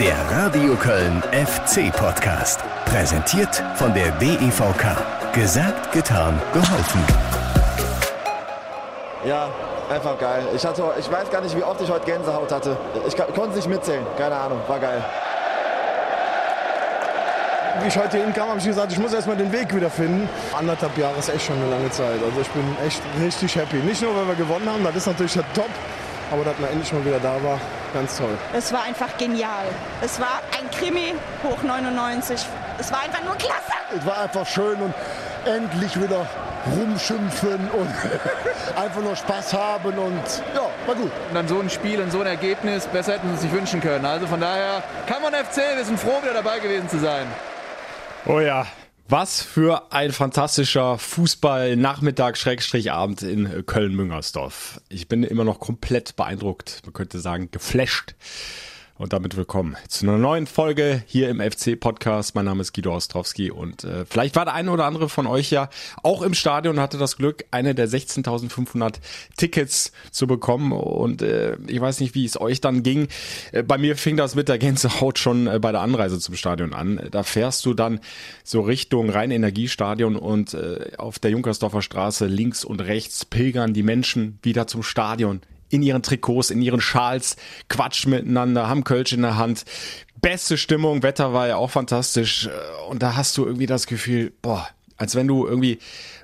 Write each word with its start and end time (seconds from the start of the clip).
Der 0.00 0.16
Radio 0.30 0.74
Köln 0.74 1.22
FC 1.30 1.92
Podcast. 1.92 2.60
Präsentiert 2.86 3.62
von 3.76 3.94
der 3.94 4.10
DEVK. 4.12 4.96
Gesagt, 5.32 5.92
getan, 5.92 6.40
geholfen. 6.52 7.00
Ja, 9.24 9.48
einfach 9.88 10.18
geil. 10.18 10.42
Ich, 10.56 10.66
hatte, 10.66 10.82
ich 10.98 11.08
weiß 11.08 11.30
gar 11.30 11.42
nicht, 11.42 11.56
wie 11.56 11.62
oft 11.62 11.80
ich 11.80 11.88
heute 11.88 12.06
Gänsehaut 12.06 12.50
hatte. 12.50 12.76
Ich, 13.06 13.14
ich 13.14 13.34
konnte 13.34 13.50
es 13.50 13.56
nicht 13.56 13.68
mitzählen. 13.68 14.04
Keine 14.16 14.34
Ahnung, 14.34 14.60
war 14.66 14.80
geil. 14.80 15.04
Wie 17.80 17.86
ich 17.86 17.96
heute 17.96 18.16
hinkam, 18.18 18.48
habe 18.48 18.58
ich 18.58 18.64
gesagt, 18.64 18.90
ich 18.90 18.98
muss 18.98 19.12
erstmal 19.12 19.36
den 19.36 19.52
Weg 19.52 19.72
wiederfinden. 19.72 20.28
Anderthalb 20.58 20.98
Jahre 20.98 21.16
ist 21.20 21.28
echt 21.28 21.46
schon 21.46 21.56
eine 21.56 21.70
lange 21.70 21.90
Zeit. 21.90 22.18
Also 22.24 22.40
ich 22.40 22.48
bin 22.48 22.76
echt 22.84 23.00
richtig 23.20 23.54
happy. 23.54 23.76
Nicht 23.76 24.02
nur, 24.02 24.16
weil 24.16 24.26
wir 24.26 24.34
gewonnen 24.34 24.68
haben, 24.68 24.82
das 24.82 24.96
ist 24.96 25.06
natürlich 25.06 25.36
ja 25.36 25.42
top, 25.54 25.70
aber 26.30 26.44
dass 26.44 26.58
man 26.58 26.70
endlich 26.70 26.92
mal 26.92 27.04
wieder 27.04 27.20
da 27.20 27.42
war, 27.42 27.58
ganz 27.94 28.16
toll. 28.16 28.36
Es 28.52 28.72
war 28.72 28.82
einfach 28.82 29.16
genial. 29.16 29.66
Es 30.02 30.20
war 30.20 30.40
ein 30.58 30.70
Krimi 30.70 31.14
hoch 31.44 31.62
99. 31.62 32.40
Es 32.78 32.92
war 32.92 33.02
einfach 33.02 33.22
nur 33.24 33.34
klasse. 33.36 33.72
Es 33.96 34.06
war 34.06 34.20
einfach 34.20 34.46
schön 34.46 34.80
und 34.80 34.94
endlich 35.44 36.00
wieder 36.00 36.26
rumschimpfen 36.76 37.70
und 37.70 37.94
einfach 38.76 39.00
nur 39.00 39.16
Spaß 39.16 39.54
haben 39.54 39.98
und 39.98 40.22
ja, 40.54 40.62
war 40.86 40.94
gut. 40.94 41.10
Und 41.28 41.34
dann 41.34 41.48
so 41.48 41.60
ein 41.60 41.70
Spiel 41.70 42.00
und 42.00 42.10
so 42.10 42.20
ein 42.20 42.26
Ergebnis, 42.26 42.86
besser 42.86 43.14
hätten 43.14 43.28
wir 43.28 43.32
uns 43.34 43.42
nicht 43.42 43.54
wünschen 43.54 43.80
können. 43.80 44.04
Also 44.04 44.26
von 44.26 44.40
daher 44.40 44.82
kann 45.06 45.22
man 45.22 45.32
FC, 45.32 45.76
wir 45.76 45.84
sind 45.84 45.98
froh, 45.98 46.20
wieder 46.22 46.34
dabei 46.34 46.58
gewesen 46.58 46.88
zu 46.88 46.98
sein. 46.98 47.26
Oh 48.26 48.40
ja, 48.40 48.66
was 49.08 49.42
für 49.42 49.90
ein 49.90 50.12
fantastischer 50.12 50.98
Fußball-Nachmittag, 50.98 52.36
Schrägstrich 52.36 52.92
Abend 52.92 53.22
in 53.22 53.64
Köln-Müngersdorf. 53.64 54.80
Ich 54.90 55.08
bin 55.08 55.22
immer 55.22 55.44
noch 55.44 55.60
komplett 55.60 56.14
beeindruckt, 56.16 56.82
man 56.84 56.92
könnte 56.92 57.18
sagen 57.18 57.50
geflasht 57.50 58.14
und 58.98 59.12
damit 59.12 59.36
willkommen 59.36 59.76
zu 59.86 60.04
einer 60.04 60.18
neuen 60.18 60.48
Folge 60.48 61.04
hier 61.06 61.28
im 61.28 61.40
FC-Podcast. 61.40 62.34
Mein 62.34 62.46
Name 62.46 62.62
ist 62.62 62.74
Guido 62.74 62.94
Ostrowski 62.94 63.50
und 63.50 63.84
äh, 63.84 64.04
vielleicht 64.04 64.34
war 64.34 64.44
der 64.44 64.54
eine 64.54 64.72
oder 64.72 64.86
andere 64.86 65.08
von 65.08 65.28
euch 65.28 65.50
ja 65.50 65.70
auch 66.02 66.20
im 66.20 66.34
Stadion 66.34 66.76
und 66.76 66.82
hatte 66.82 66.98
das 66.98 67.16
Glück, 67.16 67.44
eine 67.52 67.76
der 67.76 67.88
16.500 67.88 68.96
Tickets 69.36 69.92
zu 70.10 70.26
bekommen. 70.26 70.72
Und 70.72 71.22
äh, 71.22 71.56
ich 71.68 71.80
weiß 71.80 72.00
nicht, 72.00 72.16
wie 72.16 72.24
es 72.24 72.40
euch 72.40 72.60
dann 72.60 72.82
ging. 72.82 73.06
Äh, 73.52 73.62
bei 73.62 73.78
mir 73.78 73.96
fing 73.96 74.16
das 74.16 74.34
mit 74.34 74.48
der 74.48 74.58
Gänsehaut 74.58 75.18
schon 75.20 75.46
äh, 75.46 75.60
bei 75.60 75.70
der 75.70 75.82
Anreise 75.82 76.18
zum 76.18 76.34
Stadion 76.34 76.74
an. 76.74 77.00
Da 77.12 77.22
fährst 77.22 77.64
du 77.66 77.74
dann 77.74 78.00
so 78.42 78.62
Richtung 78.62 79.10
Rhein-Energiestadion 79.10 80.16
und 80.16 80.54
äh, 80.54 80.90
auf 80.98 81.20
der 81.20 81.30
Junkersdorfer 81.30 81.82
Straße 81.82 82.26
links 82.26 82.64
und 82.64 82.80
rechts 82.80 83.24
pilgern 83.24 83.74
die 83.74 83.84
Menschen 83.84 84.40
wieder 84.42 84.66
zum 84.66 84.82
Stadion 84.82 85.40
in 85.70 85.82
ihren 85.82 86.02
Trikots, 86.02 86.50
in 86.50 86.62
ihren 86.62 86.80
Schals, 86.80 87.36
quatschen 87.68 88.10
miteinander, 88.10 88.68
haben 88.68 88.84
Kölsch 88.84 89.12
in 89.12 89.22
der 89.22 89.36
Hand. 89.36 89.64
Beste 90.20 90.56
Stimmung, 90.58 91.02
Wetter 91.02 91.32
war 91.32 91.48
ja 91.48 91.56
auch 91.56 91.70
fantastisch. 91.70 92.48
Und 92.88 93.02
da 93.02 93.16
hast 93.16 93.36
du 93.36 93.44
irgendwie 93.44 93.66
das 93.66 93.86
Gefühl, 93.86 94.32
boah, 94.42 94.68
als 94.96 95.14
wenn 95.14 95.28
du 95.28 95.46
irgendwie 95.46 95.78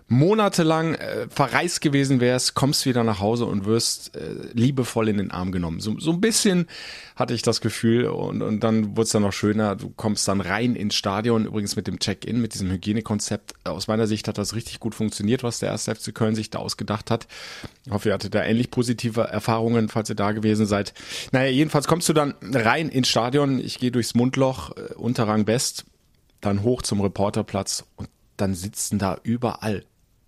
monatelang 0.09 0.95
äh, 0.95 1.27
verreist 1.31 1.81
gewesen 1.81 2.21
wärst, 2.21 2.55
kommst 2.55 2.85
wieder 2.85 3.05
nach 3.05 3.21
Hause 3.21 3.47
und 3.47 3.65
wirst 3.65 4.15
äh, 4.15 4.35
liebevoll 4.53 5.09
in 5.09 5.17
den 5.17 5.31
Arm 5.31 5.51
genommen. 5.51 5.81
So, 5.81 5.99
so 5.99 6.13
ein 6.13 6.21
bisschen 6.21 6.67
hatte 7.17 7.33
ich 7.33 7.43
das 7.43 7.63
Gefühl 7.63 8.07
und, 8.07 8.43
und 8.43 8.61
dann 8.61 8.97
wurde 8.97 9.03
es 9.03 9.11
dann 9.11 9.23
noch 9.23 9.33
schöner. 9.33 9.77
Du 9.77 9.91
kommst 9.91 10.29
dann 10.29 10.43
rein 10.43 10.77
ins 10.77 10.95
Stadion, 10.95 11.47
übrigens 11.47 11.77
mit 11.77 11.87
dem 11.87 11.99
Check-in, 12.01 12.41
mit 12.41 12.53
diesem 12.53 12.71
Hygienekonzept. 12.71 13.55
Aus 13.65 13.89
meiner 13.89 14.07
Sicht 14.07 14.29
hat 14.29 14.37
das 14.37 14.55
richtig 14.55 14.79
gut 14.79 14.95
funktioniert, 14.95 15.43
was 15.43 15.59
der 15.61 15.71
erste 15.71 15.95
FC 15.95 16.15
Köln 16.15 16.35
sich 16.35 16.51
da 16.51 16.59
ausgedacht 16.59 17.11
hat. 17.11 17.27
Ich 17.87 17.93
hoffe, 17.93 18.11
ihr 18.11 18.15
hattet 18.15 18.35
da 18.35 18.45
ähnlich 18.45 18.71
positive 18.71 19.23
Erfahrungen, 19.23 19.89
falls 19.89 20.11
ihr 20.11 20.17
da 20.17 20.33
gewesen 20.33 20.67
seid. 20.67 20.93
Naja, 21.33 21.51
jedenfalls 21.51 21.87
kommst 21.87 22.09
du 22.11 22.13
dann 22.13 22.35
rein 22.43 22.91
ins 22.91 23.09
Stadion. 23.09 23.59
Ich 23.59 23.79
gehe 23.79 23.91
durchs 23.91 24.15
Mundloch, 24.15 24.77
äh, 24.77 24.95
Unterrang 24.95 25.47
Best, 25.47 25.87
dann 26.43 26.63
hoch 26.63 26.83
zum 26.83 27.01
Reporterplatz 27.01 27.85
und 27.97 28.11
dann 28.37 28.55
sitzen 28.55 28.99
da 28.99 29.19
überall 29.23 29.85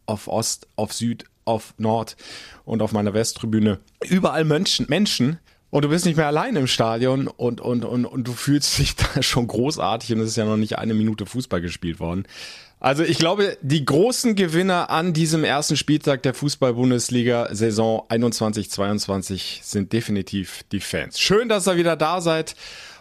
auf 0.07 0.29
Ost, 0.29 0.69
auf 0.77 0.93
Süd, 0.93 1.25
auf 1.45 1.75
Nord 1.79 2.17
und 2.65 2.83
auf 2.83 2.93
meiner 2.93 3.15
Westtribüne 3.15 3.79
überall 4.09 4.45
Menschen, 4.45 4.87
Menschen. 4.89 5.39
Und 5.71 5.85
du 5.85 5.89
bist 5.89 6.07
nicht 6.07 6.17
mehr 6.17 6.29
allein 6.29 6.57
im 6.57 6.69
Stadion 6.69 7.27
und, 7.27 7.61
und, 7.61 7.85
und, 7.85 8.07
und 8.07 8.25
du 8.25 8.33
fühlst 8.33 8.79
dich 8.79 8.97
da 9.15 9.23
schon 9.23 9.47
großartig 9.47 10.13
und 10.13 10.21
es 10.21 10.31
ist 10.31 10.37
ja 10.37 10.45
noch 10.45 10.57
nicht 10.57 10.79
eine 10.79 10.95
Minute 10.95 11.27
Fußball 11.27 11.61
gespielt 11.61 12.01
worden. 12.01 12.27
Also 12.79 13.03
ich 13.03 13.19
glaube, 13.19 13.57
die 13.63 13.85
großen 13.85 14.35
Gewinner 14.35 14.91
an 14.91 15.13
diesem 15.13 15.45
ersten 15.45 15.77
Spieltag 15.77 16.23
der 16.23 16.35
Fußball-Bundesliga 16.35 17.49
Saison 17.55 18.07
21-22 18.11 19.63
sind 19.63 19.93
definitiv 19.93 20.63
die 20.73 20.81
Fans. 20.81 21.19
Schön, 21.19 21.49
dass 21.49 21.67
ihr 21.67 21.77
wieder 21.77 21.97
da 21.97 22.21
seid. 22.21 22.55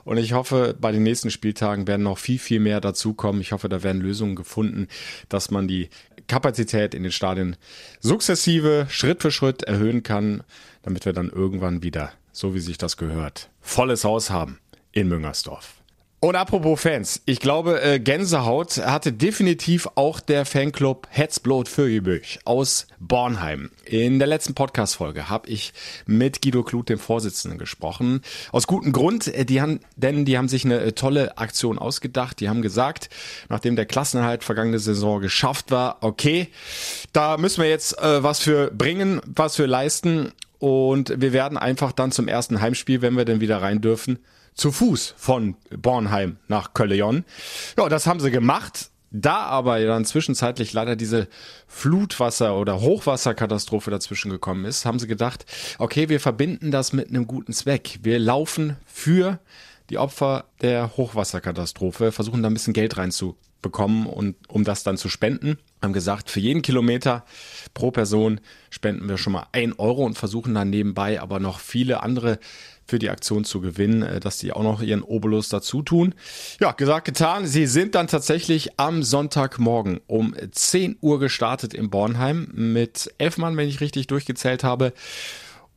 Und 0.05 0.17
ich 0.17 0.33
hoffe, 0.33 0.75
bei 0.79 0.91
den 0.91 1.03
nächsten 1.03 1.31
Spieltagen 1.31 1.87
werden 1.87 2.03
noch 2.03 2.19
viel, 2.19 2.39
viel 2.39 2.59
mehr 2.59 2.79
dazukommen. 2.79 3.41
Ich 3.41 3.51
hoffe, 3.51 3.67
da 3.67 3.83
werden 3.83 4.01
Lösungen 4.01 4.35
gefunden, 4.35 4.87
dass 5.29 5.51
man 5.51 5.67
die 5.67 5.89
Kapazität 6.27 6.93
in 6.93 7.03
den 7.03 7.11
Stadien 7.11 7.57
sukzessive, 7.99 8.85
Schritt 8.89 9.23
für 9.23 9.31
Schritt 9.31 9.63
erhöhen 9.63 10.03
kann, 10.03 10.43
damit 10.83 11.05
wir 11.05 11.13
dann 11.13 11.29
irgendwann 11.29 11.83
wieder, 11.83 12.13
so 12.31 12.53
wie 12.53 12.59
sich 12.59 12.77
das 12.77 12.97
gehört, 12.97 13.49
volles 13.61 14.03
Haus 14.03 14.29
haben 14.29 14.59
in 14.91 15.07
Müngersdorf. 15.07 15.81
Und 16.25 16.35
apropos 16.35 16.81
Fans, 16.81 17.21
ich 17.25 17.39
glaube, 17.39 17.83
äh, 17.83 17.99
Gänsehaut 17.99 18.77
hatte 18.77 19.13
definitiv 19.13 19.87
auch 19.93 20.19
der 20.19 20.45
Fanclub 20.45 21.05
Hetzblot 21.11 21.69
Vögelbüch 21.69 22.39
aus 22.45 22.87
Bornheim. 22.99 23.69
In 23.85 24.17
der 24.17 24.27
letzten 24.27 24.55
Podcast-Folge 24.55 25.29
habe 25.29 25.47
ich 25.47 25.71
mit 26.07 26.41
Guido 26.41 26.63
Kluth, 26.63 26.89
dem 26.89 26.97
Vorsitzenden, 26.97 27.59
gesprochen. 27.59 28.23
Aus 28.51 28.65
gutem 28.65 28.91
Grund, 28.91 29.27
äh, 29.27 29.45
die 29.45 29.61
haben, 29.61 29.81
denn 29.97 30.25
die 30.25 30.35
haben 30.35 30.47
sich 30.47 30.65
eine 30.65 30.79
äh, 30.79 30.91
tolle 30.93 31.37
Aktion 31.37 31.77
ausgedacht. 31.77 32.39
Die 32.39 32.49
haben 32.49 32.63
gesagt, 32.63 33.11
nachdem 33.49 33.75
der 33.75 33.85
Klassenerhalt 33.85 34.43
vergangene 34.43 34.79
Saison 34.79 35.21
geschafft 35.21 35.69
war, 35.69 35.97
okay, 36.01 36.47
da 37.13 37.37
müssen 37.37 37.61
wir 37.61 37.69
jetzt 37.69 37.99
äh, 37.99 38.23
was 38.23 38.39
für 38.39 38.71
bringen, 38.71 39.21
was 39.27 39.57
für 39.57 39.67
leisten. 39.67 40.31
Und 40.57 41.21
wir 41.21 41.33
werden 41.33 41.59
einfach 41.59 41.91
dann 41.91 42.11
zum 42.11 42.27
ersten 42.27 42.61
Heimspiel, 42.61 43.03
wenn 43.03 43.15
wir 43.15 43.25
denn 43.25 43.41
wieder 43.41 43.61
rein 43.61 43.79
dürfen, 43.79 44.17
zu 44.55 44.71
Fuß 44.71 45.13
von 45.17 45.55
Bornheim 45.69 46.37
nach 46.47 46.73
Kölleon. 46.73 47.25
Ja, 47.77 47.89
das 47.89 48.07
haben 48.07 48.19
sie 48.19 48.31
gemacht. 48.31 48.89
Da 49.17 49.43
aber 49.45 49.79
dann 49.79 50.03
zwischenzeitlich 50.03 50.73
leider 50.73 50.97
diese 50.97 51.29
Flutwasser- 51.67 52.59
oder 52.59 52.81
Hochwasserkatastrophe 52.81 53.89
dazwischen 53.89 54.29
gekommen 54.29 54.65
ist, 54.65 54.85
haben 54.85 54.99
sie 54.99 55.07
gedacht, 55.07 55.45
okay, 55.77 56.09
wir 56.09 56.19
verbinden 56.19 56.69
das 56.69 56.91
mit 56.91 57.09
einem 57.09 57.25
guten 57.25 57.53
Zweck. 57.53 57.99
Wir 58.01 58.19
laufen 58.19 58.75
für 58.85 59.39
die 59.89 59.99
Opfer 59.99 60.45
der 60.61 60.97
Hochwasserkatastrophe, 60.97 62.11
versuchen 62.11 62.41
da 62.43 62.49
ein 62.49 62.53
bisschen 62.53 62.73
Geld 62.73 62.97
reinzubekommen 62.97 64.05
und 64.05 64.35
um 64.49 64.65
das 64.65 64.83
dann 64.83 64.97
zu 64.97 65.07
spenden. 65.07 65.59
Haben 65.81 65.93
gesagt, 65.93 66.29
für 66.29 66.41
jeden 66.41 66.61
Kilometer 66.61 67.23
pro 67.73 67.91
Person 67.91 68.41
spenden 68.69 69.07
wir 69.07 69.17
schon 69.17 69.33
mal 69.33 69.47
ein 69.53 69.73
Euro 69.73 70.03
und 70.03 70.17
versuchen 70.17 70.53
dann 70.55 70.71
nebenbei 70.71 71.21
aber 71.21 71.39
noch 71.39 71.59
viele 71.59 72.03
andere 72.03 72.39
für 72.85 72.99
die 72.99 73.09
Aktion 73.09 73.43
zu 73.43 73.61
gewinnen, 73.61 74.03
äh, 74.03 74.19
dass 74.19 74.37
die 74.37 74.53
auch 74.53 74.63
noch 74.63 74.81
ihren 74.81 75.01
Obolus 75.01 75.49
dazu 75.49 75.81
tun. 75.81 76.13
Ja, 76.59 76.71
gesagt, 76.71 77.05
getan. 77.05 77.47
Sie 77.47 77.65
sind 77.67 77.95
dann 77.95 78.07
tatsächlich 78.07 78.79
am 78.79 79.03
Sonntagmorgen 79.03 80.01
um 80.07 80.35
10 80.51 80.97
Uhr 81.01 81.19
gestartet 81.19 81.73
in 81.73 81.89
Bornheim 81.89 82.49
mit 82.53 83.13
elf 83.17 83.37
Mann, 83.37 83.57
wenn 83.57 83.67
ich 83.67 83.81
richtig 83.81 84.07
durchgezählt 84.07 84.63
habe 84.63 84.93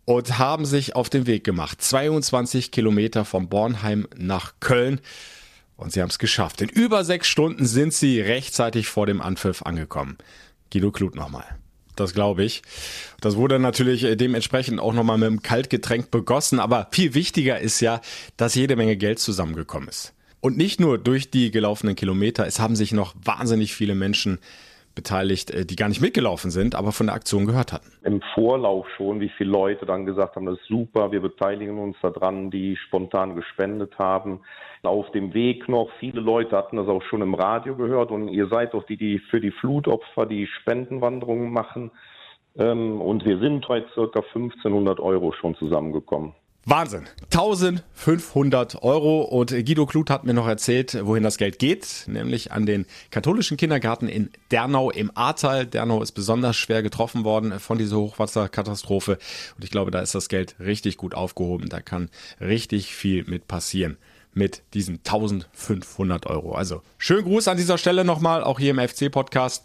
und 0.05 0.39
haben 0.39 0.65
sich 0.65 0.97
auf 0.97 1.11
den 1.11 1.27
Weg 1.27 1.45
gemacht. 1.45 1.83
22 1.83 2.71
Kilometer 2.71 3.25
von 3.25 3.49
Bornheim 3.49 4.09
nach 4.17 4.55
Köln. 4.61 5.01
Und 5.77 5.93
sie 5.93 6.01
haben 6.01 6.09
es 6.09 6.19
geschafft. 6.19 6.61
In 6.61 6.69
über 6.69 7.05
sechs 7.05 7.29
Stunden 7.29 7.67
sind 7.67 7.93
sie 7.95 8.21
rechtzeitig 8.21 8.89
vor 8.89 9.07
dem 9.07 9.21
Anpfiff 9.21 9.63
angekommen. 9.63 10.17
Guido 10.73 10.91
Klut 10.91 11.15
nochmal. 11.15 11.45
Das 11.99 12.15
glaube 12.15 12.45
ich. 12.45 12.63
Das 13.21 13.37
wurde 13.37 13.59
natürlich 13.59 14.05
äh, 14.05 14.15
dementsprechend 14.15 14.79
auch 14.79 14.93
nochmal 14.93 15.19
mit 15.19 15.27
einem 15.27 15.43
Kaltgetränk 15.43 16.11
begossen. 16.11 16.61
Aber 16.61 16.89
viel 16.93 17.15
wichtiger 17.15 17.59
ist 17.59 17.81
ja, 17.81 18.01
dass 18.37 18.55
jede 18.55 18.77
Menge 18.77 18.97
Geld 18.97 19.19
zusammengekommen 19.19 19.89
ist. 19.89 20.13
Und 20.41 20.57
nicht 20.57 20.79
nur 20.79 20.99
durch 20.99 21.31
die 21.31 21.51
gelaufenen 21.51 21.97
Kilometer. 21.97 22.47
Es 22.47 22.61
haben 22.61 22.77
sich 22.77 22.93
noch 22.93 23.15
wahnsinnig 23.25 23.75
viele 23.75 23.97
Menschen 23.97 24.39
beteiligt, 24.99 25.53
äh, 25.53 25.65
die 25.65 25.77
gar 25.77 25.89
nicht 25.89 26.01
mitgelaufen 26.01 26.51
sind, 26.51 26.75
aber 26.75 26.91
von 26.91 27.07
der 27.07 27.15
Aktion 27.15 27.47
gehört 27.47 27.73
hatten. 27.73 27.93
Im 28.03 28.21
Vorlauf 28.35 28.87
schon, 28.97 29.21
wie 29.21 29.31
viele 29.37 29.51
Leute 29.51 29.87
dann 29.87 30.07
gesagt 30.07 30.35
haben, 30.35 30.47
das 30.47 30.59
ist 30.59 30.67
super, 30.67 31.13
wir 31.13 31.21
beteiligen 31.21 31.79
uns 31.79 31.97
daran, 32.03 32.51
die 32.51 32.77
spontan 32.77 33.37
gespendet 33.37 33.97
haben. 33.99 34.41
Auf 34.83 35.11
dem 35.13 35.35
Weg 35.35 35.69
noch, 35.69 35.89
viele 36.01 36.21
Leute 36.21 36.57
hatten 36.57 36.77
das 36.77 36.89
auch 36.89 37.03
schon 37.03 37.23
im 37.23 37.35
Radio 37.35 37.77
gehört 37.77 38.11
und 38.11 38.29
ihr 38.29 38.49
seid 38.49 38.75
doch 38.75 38.85
die, 38.85 38.97
die 38.97 39.21
für 39.31 39.41
die 39.41 39.53
Flutopfer 39.53 40.27
die 40.27 40.47
Spendenwanderungen 40.47 41.53
machen. 41.53 41.93
Ähm, 42.57 43.01
und 43.01 43.25
wir 43.25 43.39
sind 43.39 43.69
bei 43.69 43.85
circa 43.95 44.21
1500 44.21 44.99
Euro 44.99 45.33
schon 45.33 45.55
zusammengekommen. 45.55 46.35
Wahnsinn. 46.71 47.09
1500 47.33 48.83
Euro. 48.83 49.23
Und 49.23 49.53
Guido 49.53 49.87
Kluth 49.87 50.11
hat 50.11 50.25
mir 50.25 50.35
noch 50.35 50.47
erzählt, 50.47 50.99
wohin 51.07 51.23
das 51.23 51.39
Geld 51.39 51.59
geht, 51.59 52.05
nämlich 52.07 52.53
an 52.53 52.67
den 52.67 52.85
katholischen 53.11 53.57
Kindergarten 53.57 54.07
in 54.07 54.29
Dernau 54.51 54.91
im 54.91 55.11
Ahrtal. 55.15 55.67
Dernau 55.67 56.03
ist 56.03 56.13
besonders 56.13 56.59
schwer 56.59 56.83
getroffen 56.83 57.25
worden 57.25 57.59
von 57.59 57.79
dieser 57.79 57.97
Hochwasserkatastrophe. 57.97 59.19
Und 59.57 59.65
ich 59.65 59.71
glaube, 59.71 59.91
da 59.91 60.01
ist 60.01 60.15
das 60.15 60.29
Geld 60.29 60.57
richtig 60.61 60.99
gut 60.99 61.15
aufgehoben. 61.15 61.71
Da 61.71 61.81
kann 61.81 62.11
richtig 62.39 62.95
viel 62.95 63.25
mit 63.25 63.49
passieren. 63.49 63.97
mit 64.35 64.63
diesen 64.75 64.97
1500 64.99 66.27
Euro. 66.27 66.55
Also 66.55 66.83
schönen 66.97 67.25
Gruß 67.25 67.49
an 67.49 67.57
dieser 67.57 67.79
Stelle 67.79 68.05
nochmal, 68.05 68.45
auch 68.45 68.59
hier 68.59 68.71
im 68.71 68.79
FC-Podcast, 68.79 69.65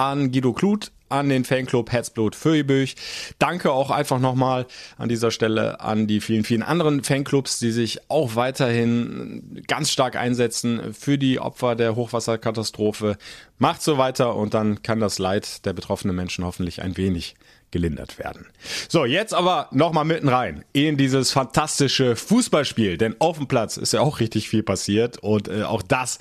an 0.00 0.32
Guido 0.32 0.54
Kluth, 0.54 0.92
an 1.10 1.28
den 1.28 1.44
Fanclub 1.44 1.92
Herzblut 1.92 2.34
Föhiböch. 2.34 2.94
Danke 3.38 3.70
auch 3.70 3.90
einfach 3.90 4.18
nochmal 4.18 4.66
an 4.96 5.10
dieser 5.10 5.30
Stelle 5.30 5.80
an 5.80 6.06
die 6.06 6.22
vielen, 6.22 6.42
vielen 6.42 6.62
anderen 6.62 7.04
Fanclubs, 7.04 7.58
die 7.58 7.70
sich 7.70 8.00
auch 8.08 8.34
weiterhin 8.34 9.62
ganz 9.68 9.90
stark 9.90 10.16
einsetzen 10.16 10.94
für 10.94 11.18
die 11.18 11.38
Opfer 11.38 11.76
der 11.76 11.96
Hochwasserkatastrophe. 11.96 13.18
Macht 13.58 13.82
so 13.82 13.98
weiter 13.98 14.36
und 14.36 14.54
dann 14.54 14.82
kann 14.82 15.00
das 15.00 15.18
Leid 15.18 15.66
der 15.66 15.74
betroffenen 15.74 16.16
Menschen 16.16 16.46
hoffentlich 16.46 16.80
ein 16.80 16.96
wenig 16.96 17.34
gelindert 17.70 18.18
werden. 18.18 18.46
So, 18.88 19.04
jetzt 19.04 19.34
aber 19.34 19.68
nochmal 19.70 20.04
mitten 20.04 20.28
rein 20.28 20.64
in 20.72 20.96
dieses 20.96 21.30
fantastische 21.30 22.16
Fußballspiel, 22.16 22.98
denn 22.98 23.16
auf 23.18 23.38
dem 23.38 23.46
Platz 23.46 23.76
ist 23.76 23.92
ja 23.92 24.00
auch 24.00 24.20
richtig 24.20 24.48
viel 24.48 24.62
passiert 24.62 25.18
und 25.18 25.48
äh, 25.48 25.62
auch 25.62 25.82
das 25.82 26.18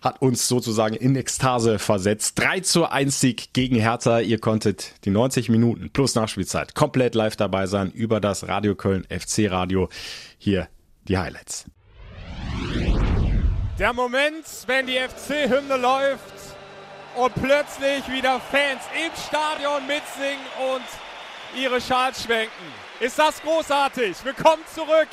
hat 0.00 0.22
uns 0.22 0.48
sozusagen 0.48 0.94
in 0.94 1.16
Ekstase 1.16 1.78
versetzt. 1.78 2.38
3 2.38 2.60
zu 2.60 2.86
1 2.86 3.20
Sieg 3.20 3.52
gegen 3.52 3.76
Hertha. 3.76 4.20
Ihr 4.20 4.38
konntet 4.38 4.94
die 5.04 5.10
90 5.10 5.48
Minuten 5.48 5.90
plus 5.90 6.14
Nachspielzeit 6.14 6.74
komplett 6.74 7.14
live 7.14 7.36
dabei 7.36 7.66
sein 7.66 7.90
über 7.90 8.20
das 8.20 8.48
Radio 8.48 8.74
Köln 8.74 9.04
FC 9.04 9.50
Radio. 9.50 9.88
Hier 10.38 10.68
die 11.08 11.18
Highlights. 11.18 11.66
Der 13.78 13.92
Moment, 13.92 14.44
wenn 14.66 14.86
die 14.86 14.98
FC-Hymne 14.98 15.76
läuft 15.76 16.41
und 17.16 17.34
plötzlich 17.34 18.10
wieder 18.10 18.40
Fans 18.40 18.82
im 18.94 19.12
Stadion 19.14 19.86
mitsingen 19.86 20.44
und 20.74 21.60
ihre 21.60 21.80
Schals 21.80 22.22
schwenken. 22.22 22.66
Ist 23.00 23.18
das 23.18 23.42
großartig? 23.42 24.24
Willkommen 24.24 24.62
zurück 24.74 25.08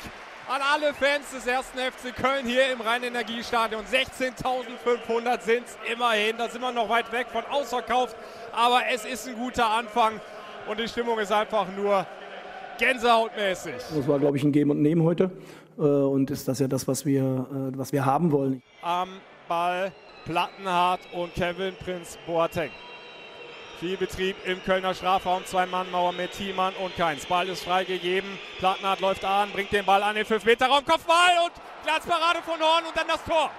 an 0.48 0.60
alle 0.72 0.94
Fans 0.94 1.30
des 1.30 1.46
ersten 1.46 1.78
FC 1.78 2.14
Köln 2.16 2.46
hier 2.46 2.72
im 2.72 2.80
Rhein-Energiestadion. 2.80 3.84
16.500 3.84 5.40
sind 5.42 5.64
es 5.66 5.92
immerhin. 5.92 6.36
Da 6.38 6.48
sind 6.48 6.62
wir 6.62 6.72
noch 6.72 6.88
weit 6.88 7.12
weg 7.12 7.26
von 7.30 7.44
ausverkauft, 7.50 8.16
aber 8.52 8.80
es 8.92 9.04
ist 9.04 9.28
ein 9.28 9.36
guter 9.36 9.68
Anfang 9.68 10.20
und 10.68 10.80
die 10.80 10.88
Stimmung 10.88 11.18
ist 11.18 11.32
einfach 11.32 11.66
nur 11.76 12.06
gänsehautmäßig. 12.78 13.74
Das 13.94 14.08
war, 14.08 14.18
glaube 14.18 14.38
ich, 14.38 14.44
ein 14.44 14.52
Geben 14.52 14.70
und 14.70 14.80
Nehmen 14.80 15.04
heute 15.04 15.30
äh, 15.78 15.82
und 15.82 16.30
ist 16.30 16.48
das 16.48 16.58
ja 16.58 16.66
das, 16.66 16.88
was 16.88 17.04
wir, 17.04 17.22
äh, 17.22 17.78
was 17.78 17.92
wir 17.92 18.06
haben 18.06 18.32
wollen. 18.32 18.62
Am 18.82 19.10
Ball 19.46 19.92
Plattenhardt 20.24 21.00
und 21.12 21.34
Kevin 21.34 21.74
Prinz 21.76 22.18
Boateng. 22.26 22.70
Viel 23.80 23.96
Betrieb 23.96 24.36
im 24.44 24.62
Kölner 24.62 24.92
Strafraum, 24.92 25.44
zwei 25.46 25.64
Mannmauer 25.64 26.12
mit 26.12 26.32
Thiemann 26.32 26.74
und 26.84 26.94
Keins. 26.96 27.24
Ball 27.24 27.48
ist 27.48 27.64
freigegeben, 27.64 28.28
Plattenhardt 28.58 29.00
läuft 29.00 29.24
an, 29.24 29.50
bringt 29.52 29.72
den 29.72 29.86
Ball 29.86 30.02
an 30.02 30.16
den 30.16 30.26
5-Meter-Raum, 30.26 30.84
Kopfball 30.84 31.44
und 31.44 31.52
Glanzparade 31.84 32.40
von 32.44 32.60
Horn 32.60 32.84
und 32.86 32.96
dann 32.96 33.08
das 33.08 33.24
Tor. 33.24 33.50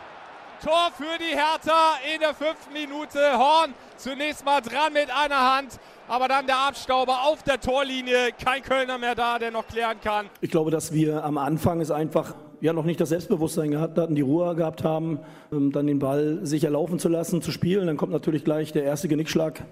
Tor 0.64 0.92
für 0.96 1.18
die 1.18 1.36
Hertha 1.36 1.96
in 2.14 2.20
der 2.20 2.36
fünften 2.36 2.72
Minute. 2.72 3.20
Horn 3.36 3.74
zunächst 3.98 4.46
mal 4.46 4.62
dran 4.62 4.94
mit 4.94 5.10
einer 5.10 5.56
Hand, 5.56 5.80
aber 6.08 6.28
dann 6.28 6.46
der 6.46 6.58
Abstauber 6.58 7.24
auf 7.24 7.42
der 7.42 7.60
Torlinie. 7.60 8.30
Kein 8.34 8.62
Kölner 8.62 9.00
mehr 9.00 9.16
da, 9.16 9.40
der 9.40 9.50
noch 9.50 9.66
klären 9.66 10.00
kann. 10.02 10.30
Ich 10.40 10.52
glaube, 10.52 10.70
dass 10.70 10.94
wir 10.94 11.24
am 11.24 11.40
Anfang 11.40 11.82
es 11.82 11.90
einfach 11.90 12.36
ja 12.62 12.74
noch 12.74 12.86
nicht 12.86 13.02
das 13.02 13.10
Selbstbewusstsein 13.10 13.72
gehabt 13.72 13.98
hatten, 13.98 14.16
die 14.16 14.22
Ruhe 14.22 14.56
gehabt 14.56 14.84
haben, 14.84 15.20
ähm, 15.52 15.72
dann 15.72 15.88
den 15.88 16.00
Ball 16.00 16.40
sicher 16.44 16.70
laufen 16.70 17.00
zu 17.00 17.10
lassen, 17.10 17.42
zu 17.42 17.52
spielen. 17.52 17.88
Dann 17.88 17.98
kommt 17.98 18.12
natürlich 18.12 18.44
gleich 18.44 18.72
der 18.72 18.84
erste 18.84 19.08
Genickschlag 19.08 19.64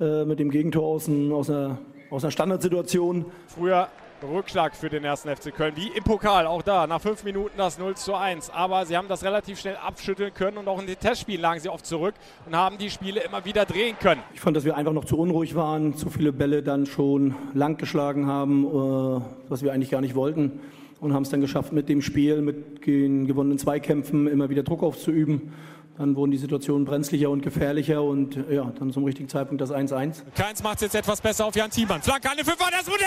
äh, 0.00 0.24
mit 0.24 0.38
dem 0.38 0.50
Gegentor 0.50 0.84
aus, 0.84 1.08
ein, 1.08 1.32
aus, 1.32 1.50
einer, 1.50 1.78
aus 2.10 2.22
einer 2.22 2.30
Standardsituation. 2.30 3.24
Früher 3.46 3.88
Rückschlag 4.22 4.74
für 4.74 4.88
den 4.88 5.04
ersten 5.04 5.28
FC 5.28 5.54
Köln, 5.54 5.74
wie 5.76 5.88
im 5.88 6.02
Pokal, 6.02 6.46
auch 6.46 6.62
da, 6.62 6.86
nach 6.86 7.00
fünf 7.00 7.24
Minuten 7.24 7.58
das 7.58 7.78
0 7.78 7.94
zu 7.94 8.14
1. 8.14 8.48
Aber 8.50 8.86
sie 8.86 8.96
haben 8.96 9.08
das 9.08 9.22
relativ 9.22 9.60
schnell 9.60 9.76
abschütteln 9.76 10.32
können 10.32 10.56
und 10.56 10.66
auch 10.66 10.80
in 10.80 10.86
den 10.86 10.98
Testspielen 10.98 11.42
lagen 11.42 11.60
sie 11.60 11.68
oft 11.68 11.84
zurück 11.84 12.14
und 12.46 12.56
haben 12.56 12.78
die 12.78 12.88
Spiele 12.88 13.20
immer 13.20 13.44
wieder 13.44 13.66
drehen 13.66 13.98
können. 13.98 14.22
Ich 14.32 14.40
fand, 14.40 14.56
dass 14.56 14.64
wir 14.64 14.76
einfach 14.76 14.92
noch 14.92 15.04
zu 15.04 15.18
unruhig 15.18 15.54
waren, 15.54 15.96
zu 15.96 16.08
viele 16.08 16.32
Bälle 16.32 16.62
dann 16.62 16.86
schon 16.86 17.34
lang 17.52 17.76
geschlagen 17.76 18.26
haben, 18.26 18.64
äh, 18.64 19.20
was 19.48 19.62
wir 19.62 19.74
eigentlich 19.74 19.90
gar 19.90 20.00
nicht 20.00 20.14
wollten 20.14 20.60
und 21.00 21.12
haben 21.12 21.22
es 21.22 21.30
dann 21.30 21.40
geschafft, 21.40 21.72
mit 21.72 21.88
dem 21.88 22.02
Spiel, 22.02 22.40
mit 22.42 22.86
den 22.86 23.26
gewonnenen 23.26 23.58
Zweikämpfen 23.58 24.26
immer 24.26 24.50
wieder 24.50 24.62
Druck 24.62 24.82
aufzuüben. 24.82 25.52
Dann 25.96 26.16
wurden 26.16 26.32
die 26.32 26.38
Situationen 26.38 26.84
brenzlicher 26.84 27.30
und 27.30 27.42
gefährlicher 27.42 28.02
und 28.02 28.36
ja, 28.50 28.72
dann 28.78 28.92
zum 28.92 29.04
richtigen 29.04 29.28
Zeitpunkt 29.28 29.60
das 29.60 29.70
1-1. 29.70 30.22
Keins 30.34 30.62
macht 30.62 30.76
es 30.76 30.82
jetzt 30.82 30.94
etwas 30.96 31.20
besser 31.20 31.46
auf 31.46 31.54
Jan 31.54 31.70
Thiemann. 31.70 32.02
Flanke 32.02 32.30
an 32.30 32.36
den 32.36 32.44
Fünfer, 32.44 32.66
das 32.72 32.86
Modell! 32.86 33.06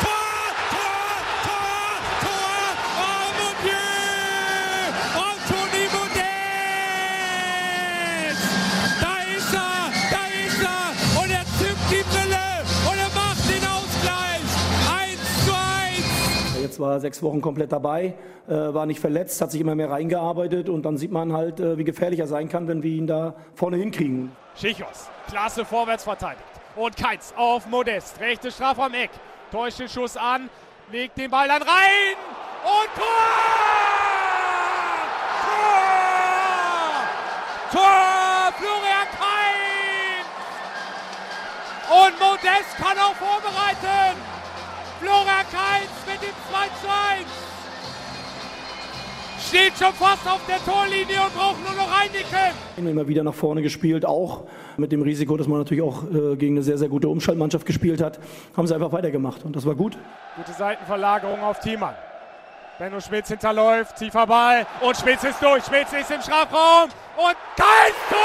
Tor! 0.00 0.31
War 16.82 17.00
sechs 17.00 17.22
Wochen 17.22 17.40
komplett 17.40 17.72
dabei, 17.72 18.12
äh, 18.46 18.52
war 18.52 18.84
nicht 18.84 19.00
verletzt, 19.00 19.40
hat 19.40 19.50
sich 19.50 19.62
immer 19.62 19.74
mehr 19.74 19.90
reingearbeitet 19.90 20.68
und 20.68 20.82
dann 20.82 20.98
sieht 20.98 21.12
man 21.12 21.32
halt, 21.32 21.60
äh, 21.60 21.78
wie 21.78 21.84
gefährlich 21.84 22.20
er 22.20 22.26
sein 22.26 22.50
kann, 22.50 22.68
wenn 22.68 22.82
wir 22.82 22.90
ihn 22.90 23.06
da 23.06 23.34
vorne 23.54 23.78
hinkriegen. 23.78 24.32
Schichos, 24.54 25.08
klasse 25.30 25.64
vorwärts 25.64 26.04
verteidigt. 26.04 26.44
Und 26.76 26.94
Keitz 26.96 27.32
auf 27.36 27.66
Modest, 27.66 28.20
rechte 28.20 28.50
Strafe 28.50 28.82
am 28.82 28.92
Eck. 28.92 29.08
Täuscht 29.50 29.80
den 29.80 29.88
Schuss 29.88 30.14
an, 30.16 30.50
legt 30.90 31.16
den 31.16 31.30
Ball 31.30 31.48
dann 31.48 31.62
rein 31.62 32.16
und 32.64 32.88
Tor! 32.94 33.04
Tor! 35.44 37.02
Tor! 37.72 38.52
Florian 38.58 39.08
Kein! 39.18 40.24
Und 41.90 42.20
Modest 42.20 42.76
kann 42.76 42.98
auch 42.98 43.14
vorbereiten. 43.14 44.31
Florian 45.02 45.46
Keins 45.50 45.90
mit 46.06 46.22
dem 46.22 46.34
2 46.48 46.66
zu 46.80 46.86
1. 46.86 47.26
Steht 49.48 49.76
schon 49.76 49.92
fast 49.94 50.24
auf 50.28 50.40
der 50.46 50.64
Torlinie 50.64 51.20
und 51.24 51.34
braucht 51.34 51.58
nur 51.64 51.74
noch 51.74 51.90
einnicken. 52.00 52.56
Immer 52.76 53.08
wieder 53.08 53.24
nach 53.24 53.34
vorne 53.34 53.62
gespielt, 53.62 54.06
auch 54.06 54.44
mit 54.76 54.92
dem 54.92 55.02
Risiko, 55.02 55.36
dass 55.36 55.48
man 55.48 55.58
natürlich 55.58 55.82
auch 55.82 56.04
äh, 56.04 56.36
gegen 56.36 56.54
eine 56.54 56.62
sehr, 56.62 56.78
sehr 56.78 56.88
gute 56.88 57.08
Umschaltmannschaft 57.08 57.66
gespielt 57.66 58.00
hat, 58.00 58.20
haben 58.56 58.68
sie 58.68 58.74
einfach 58.74 58.92
weitergemacht 58.92 59.44
und 59.44 59.56
das 59.56 59.66
war 59.66 59.74
gut. 59.74 59.98
Gute 60.36 60.52
Seitenverlagerung 60.52 61.40
auf 61.42 61.58
Thiemann. 61.58 61.94
Benno 62.78 63.00
Schmitz 63.00 63.28
hinterläuft, 63.28 63.96
tiefer 63.96 64.26
Ball 64.26 64.64
und 64.80 64.96
Schmitz 64.96 65.24
ist 65.24 65.42
durch. 65.42 65.64
Schmitz 65.64 65.92
ist 65.92 66.12
im 66.12 66.22
Strafraum 66.22 66.88
und 67.16 67.36
kein 67.56 67.92
Tor! 68.08 68.18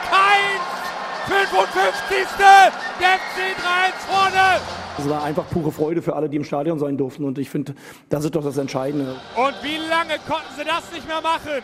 55. 1.47 2.27
Der 2.37 3.19
FC 3.19 3.55
3-1 3.57 3.93
vorne! 4.07 4.61
Es 4.97 5.09
war 5.09 5.23
einfach 5.23 5.45
pure 5.49 5.71
Freude 5.71 6.01
für 6.01 6.15
alle, 6.15 6.29
die 6.29 6.37
im 6.37 6.43
Stadion 6.43 6.79
sein 6.79 6.97
durften 6.97 7.23
und 7.25 7.37
ich 7.37 7.49
finde, 7.49 7.73
das 8.09 8.23
ist 8.25 8.35
doch 8.35 8.43
das 8.43 8.57
Entscheidende. 8.57 9.15
Und 9.35 9.55
wie 9.63 9.77
lange 9.77 10.19
konnten 10.27 10.53
sie 10.55 10.63
das 10.63 10.91
nicht 10.91 11.07
mehr 11.07 11.21
machen? 11.21 11.63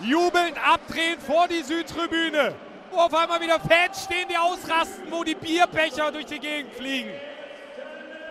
Jubelnd 0.00 0.56
abdrehen 0.64 1.18
vor 1.20 1.46
die 1.48 1.62
Südtribüne. 1.62 2.54
Wo 2.90 2.98
auf 2.98 3.14
einmal 3.14 3.40
wieder 3.40 3.58
Fans 3.60 4.04
stehen, 4.04 4.26
die 4.30 4.36
ausrasten, 4.36 5.04
wo 5.10 5.22
die 5.22 5.34
Bierbecher 5.34 6.10
durch 6.10 6.26
die 6.26 6.38
Gegend 6.38 6.72
fliegen. 6.74 7.10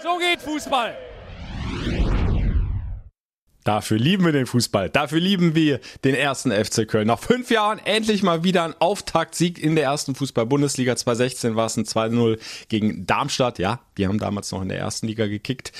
So 0.02 0.18
geht 0.18 0.42
Fußball. 0.42 0.96
Dafür 3.68 3.98
lieben 3.98 4.24
wir 4.24 4.32
den 4.32 4.46
Fußball. 4.46 4.90
Dafür 4.90 5.20
lieben 5.20 5.54
wir 5.54 5.82
den 6.06 6.16
ersten 6.16 6.52
FC 6.54 6.88
Köln. 6.88 7.06
Nach 7.06 7.20
fünf 7.20 7.52
Jahren 7.52 7.80
endlich 7.84 8.24
mal 8.24 8.46
wieder 8.46 8.64
ein 8.64 8.74
Auftaktsieg 8.80 9.62
in 9.62 9.76
der 9.76 9.84
ersten 9.84 10.16
Fußball-Bundesliga. 10.16 10.96
2016 10.96 11.58
war 11.58 11.66
es 11.66 11.76
ein 11.76 11.84
2-0 11.84 12.40
gegen 12.70 13.06
Darmstadt. 13.06 13.60
Ja, 13.60 13.82
die 13.98 14.08
haben 14.08 14.20
damals 14.20 14.54
noch 14.54 14.62
in 14.62 14.70
der 14.70 14.80
ersten 14.80 15.08
Liga 15.08 15.28
gekickt. 15.28 15.74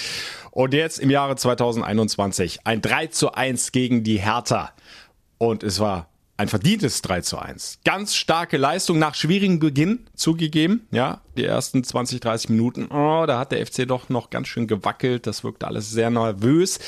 Und 0.52 0.74
jetzt 0.74 1.00
im 1.00 1.10
Jahre 1.10 1.38
2021 1.38 2.60
ein 2.66 2.82
3 2.82 3.08
zu 3.08 3.32
1 3.32 3.72
gegen 3.72 4.04
die 4.04 4.18
Hertha. 4.18 4.74
Und 5.38 5.64
es 5.64 5.80
war 5.80 6.10
ein 6.38 6.48
verdientes 6.48 7.02
3 7.02 7.22
zu 7.22 7.40
1. 7.40 7.80
Ganz 7.84 8.16
starke 8.16 8.58
Leistung 8.58 9.00
nach 9.00 9.16
schwierigem 9.16 9.58
Beginn 9.58 10.06
zugegeben. 10.16 10.88
Ja, 10.92 11.22
die 11.36 11.44
ersten 11.44 11.84
20, 11.84 12.20
30 12.20 12.50
Minuten, 12.52 12.86
oh, 12.92 13.26
da 13.26 13.40
hat 13.40 13.52
der 13.52 13.66
FC 13.66 13.88
doch 13.88 14.10
noch 14.10 14.30
ganz 14.30 14.48
schön 14.48 14.68
gewackelt. 14.68 15.26
Das 15.26 15.44
wirkte 15.44 15.66
alles 15.66 15.90
sehr 15.90 16.12
nervös 16.12 16.80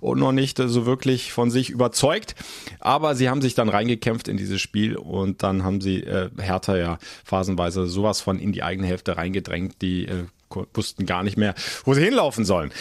und 0.00 0.18
noch 0.18 0.32
nicht 0.32 0.58
so 0.58 0.86
wirklich 0.86 1.32
von 1.32 1.52
sich 1.52 1.70
überzeugt. 1.70 2.34
Aber 2.80 3.14
sie 3.14 3.30
haben 3.30 3.42
sich 3.42 3.54
dann 3.54 3.68
reingekämpft 3.68 4.26
in 4.26 4.36
dieses 4.36 4.60
Spiel 4.60 4.96
und 4.96 5.44
dann 5.44 5.62
haben 5.62 5.80
sie 5.80 6.02
äh, 6.02 6.30
Hertha 6.38 6.76
ja 6.76 6.98
phasenweise 7.24 7.86
sowas 7.86 8.20
von 8.20 8.40
in 8.40 8.50
die 8.50 8.64
eigene 8.64 8.88
Hälfte 8.88 9.16
reingedrängt. 9.16 9.80
Die 9.82 10.06
äh, 10.06 10.24
wussten 10.74 11.06
gar 11.06 11.22
nicht 11.22 11.36
mehr, 11.36 11.54
wo 11.84 11.94
sie 11.94 12.02
hinlaufen 12.02 12.44
sollen. 12.44 12.72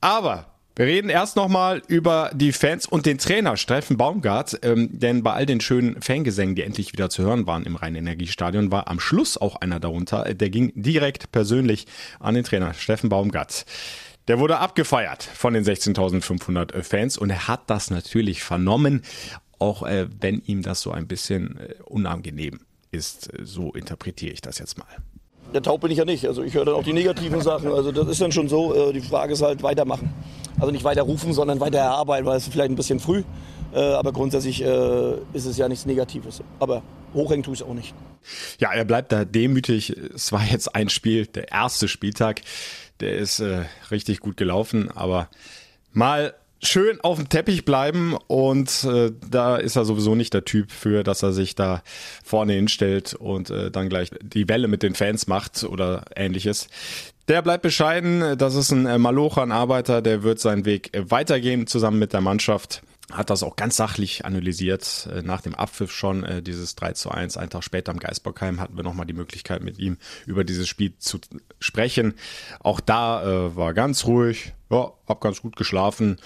Aber 0.00 0.55
Wir 0.78 0.84
reden 0.84 1.08
erst 1.08 1.36
nochmal 1.36 1.80
über 1.88 2.30
die 2.34 2.52
Fans 2.52 2.84
und 2.84 3.06
den 3.06 3.16
Trainer 3.16 3.56
Steffen 3.56 3.96
Baumgart, 3.96 4.58
ähm, 4.60 4.90
denn 4.92 5.22
bei 5.22 5.32
all 5.32 5.46
den 5.46 5.62
schönen 5.62 6.02
Fangesängen, 6.02 6.54
die 6.54 6.64
endlich 6.64 6.92
wieder 6.92 7.08
zu 7.08 7.22
hören 7.22 7.46
waren 7.46 7.64
im 7.64 7.76
Rhein-Energiestadion, 7.76 8.70
war 8.70 8.86
am 8.88 9.00
Schluss 9.00 9.38
auch 9.38 9.56
einer 9.56 9.80
darunter, 9.80 10.34
der 10.34 10.50
ging 10.50 10.72
direkt 10.74 11.32
persönlich 11.32 11.86
an 12.20 12.34
den 12.34 12.44
Trainer 12.44 12.74
Steffen 12.74 13.08
Baumgart. 13.08 13.64
Der 14.28 14.38
wurde 14.38 14.58
abgefeiert 14.58 15.22
von 15.22 15.54
den 15.54 15.64
16.500 15.64 16.82
Fans 16.82 17.16
und 17.16 17.30
er 17.30 17.48
hat 17.48 17.70
das 17.70 17.88
natürlich 17.88 18.42
vernommen, 18.42 19.00
auch 19.58 19.82
äh, 19.82 20.08
wenn 20.20 20.42
ihm 20.42 20.60
das 20.60 20.82
so 20.82 20.90
ein 20.90 21.06
bisschen 21.06 21.58
äh, 21.58 21.74
unangenehm 21.86 22.60
ist. 22.90 23.30
So 23.42 23.72
interpretiere 23.72 24.34
ich 24.34 24.42
das 24.42 24.58
jetzt 24.58 24.76
mal. 24.76 24.88
Der 25.56 25.62
taub 25.62 25.80
bin 25.80 25.90
ich 25.90 25.96
ja 25.96 26.04
nicht. 26.04 26.26
Also 26.26 26.42
ich 26.42 26.52
höre 26.52 26.66
dann 26.66 26.74
auch 26.74 26.82
die 26.82 26.92
negativen 26.92 27.40
Sachen. 27.40 27.72
Also 27.72 27.90
das 27.90 28.06
ist 28.08 28.20
dann 28.20 28.30
schon 28.30 28.46
so. 28.46 28.74
Äh, 28.74 28.92
die 28.92 29.00
Frage 29.00 29.32
ist 29.32 29.40
halt 29.40 29.62
weitermachen. 29.62 30.12
Also 30.60 30.70
nicht 30.70 30.84
weiter 30.84 31.00
rufen, 31.00 31.32
sondern 31.32 31.60
weiter 31.60 31.78
erarbeiten, 31.78 32.26
weil 32.26 32.36
es 32.36 32.46
vielleicht 32.46 32.68
ein 32.68 32.76
bisschen 32.76 33.00
früh. 33.00 33.22
Äh, 33.72 33.80
aber 33.80 34.12
grundsätzlich 34.12 34.62
äh, 34.62 35.12
ist 35.32 35.46
es 35.46 35.56
ja 35.56 35.66
nichts 35.66 35.86
Negatives. 35.86 36.42
Aber 36.60 36.82
hochhängen 37.14 37.42
tue 37.42 37.54
ich 37.54 37.62
es 37.62 37.66
auch 37.66 37.72
nicht. 37.72 37.94
Ja, 38.58 38.70
er 38.70 38.84
bleibt 38.84 39.12
da 39.12 39.24
demütig. 39.24 39.96
Es 40.14 40.30
war 40.30 40.44
jetzt 40.44 40.74
ein 40.74 40.90
Spiel, 40.90 41.24
der 41.24 41.50
erste 41.50 41.88
Spieltag. 41.88 42.42
Der 43.00 43.16
ist 43.16 43.40
äh, 43.40 43.64
richtig 43.90 44.20
gut 44.20 44.36
gelaufen. 44.36 44.90
Aber 44.94 45.30
mal 45.94 46.34
schön 46.62 47.00
auf 47.00 47.18
dem 47.18 47.28
Teppich 47.28 47.64
bleiben 47.64 48.16
und 48.26 48.84
äh, 48.84 49.12
da 49.28 49.56
ist 49.56 49.76
er 49.76 49.84
sowieso 49.84 50.14
nicht 50.14 50.34
der 50.34 50.44
Typ 50.44 50.70
für, 50.70 51.02
dass 51.02 51.22
er 51.22 51.32
sich 51.32 51.54
da 51.54 51.82
vorne 52.24 52.54
hinstellt 52.54 53.14
und 53.14 53.50
äh, 53.50 53.70
dann 53.70 53.88
gleich 53.88 54.10
die 54.22 54.48
Welle 54.48 54.68
mit 54.68 54.82
den 54.82 54.94
Fans 54.94 55.26
macht 55.26 55.64
oder 55.64 56.04
ähnliches. 56.14 56.68
Der 57.28 57.42
bleibt 57.42 57.62
bescheiden, 57.62 58.38
das 58.38 58.54
ist 58.54 58.70
ein 58.70 58.86
äh, 58.86 58.98
Malocher, 58.98 59.42
ein 59.42 59.52
Arbeiter, 59.52 60.00
der 60.00 60.22
wird 60.22 60.38
seinen 60.40 60.64
Weg 60.64 60.90
weitergehen 60.94 61.66
zusammen 61.66 61.98
mit 61.98 62.12
der 62.12 62.20
Mannschaft 62.20 62.82
hat 63.12 63.30
das 63.30 63.42
auch 63.42 63.56
ganz 63.56 63.76
sachlich 63.76 64.24
analysiert. 64.24 65.08
Äh, 65.12 65.22
nach 65.22 65.40
dem 65.40 65.54
Abpfiff 65.54 65.92
schon, 65.92 66.24
äh, 66.24 66.42
dieses 66.42 66.74
3 66.74 66.92
zu 66.92 67.10
1, 67.10 67.36
einen 67.36 67.50
Tag 67.50 67.62
später 67.62 67.92
am 67.92 67.98
Geisbockheim 67.98 68.60
hatten 68.60 68.76
wir 68.76 68.82
nochmal 68.82 69.06
die 69.06 69.12
Möglichkeit 69.12 69.62
mit 69.62 69.78
ihm 69.78 69.96
über 70.26 70.44
dieses 70.44 70.68
Spiel 70.68 70.94
zu 70.98 71.18
sprechen. 71.60 72.14
Auch 72.60 72.80
da 72.80 73.22
äh, 73.22 73.56
war 73.56 73.74
ganz 73.74 74.06
ruhig, 74.06 74.54
ja, 74.70 74.92
hab 75.06 75.20
ganz 75.20 75.40
gut 75.40 75.54
geschlafen, 75.54 76.16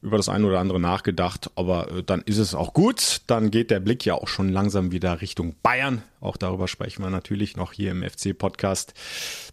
über 0.00 0.16
das 0.16 0.28
eine 0.28 0.46
oder 0.46 0.60
andere 0.60 0.78
nachgedacht, 0.78 1.50
aber 1.56 2.02
dann 2.06 2.22
ist 2.22 2.38
es 2.38 2.54
auch 2.54 2.72
gut. 2.72 3.22
Dann 3.26 3.50
geht 3.50 3.72
der 3.72 3.80
Blick 3.80 4.04
ja 4.04 4.14
auch 4.14 4.28
schon 4.28 4.50
langsam 4.50 4.92
wieder 4.92 5.20
Richtung 5.20 5.56
Bayern. 5.62 6.02
Auch 6.20 6.36
darüber 6.36 6.68
sprechen 6.68 7.02
wir 7.02 7.10
natürlich 7.10 7.56
noch 7.56 7.72
hier 7.72 7.90
im 7.90 8.08
FC-Podcast. 8.08 8.94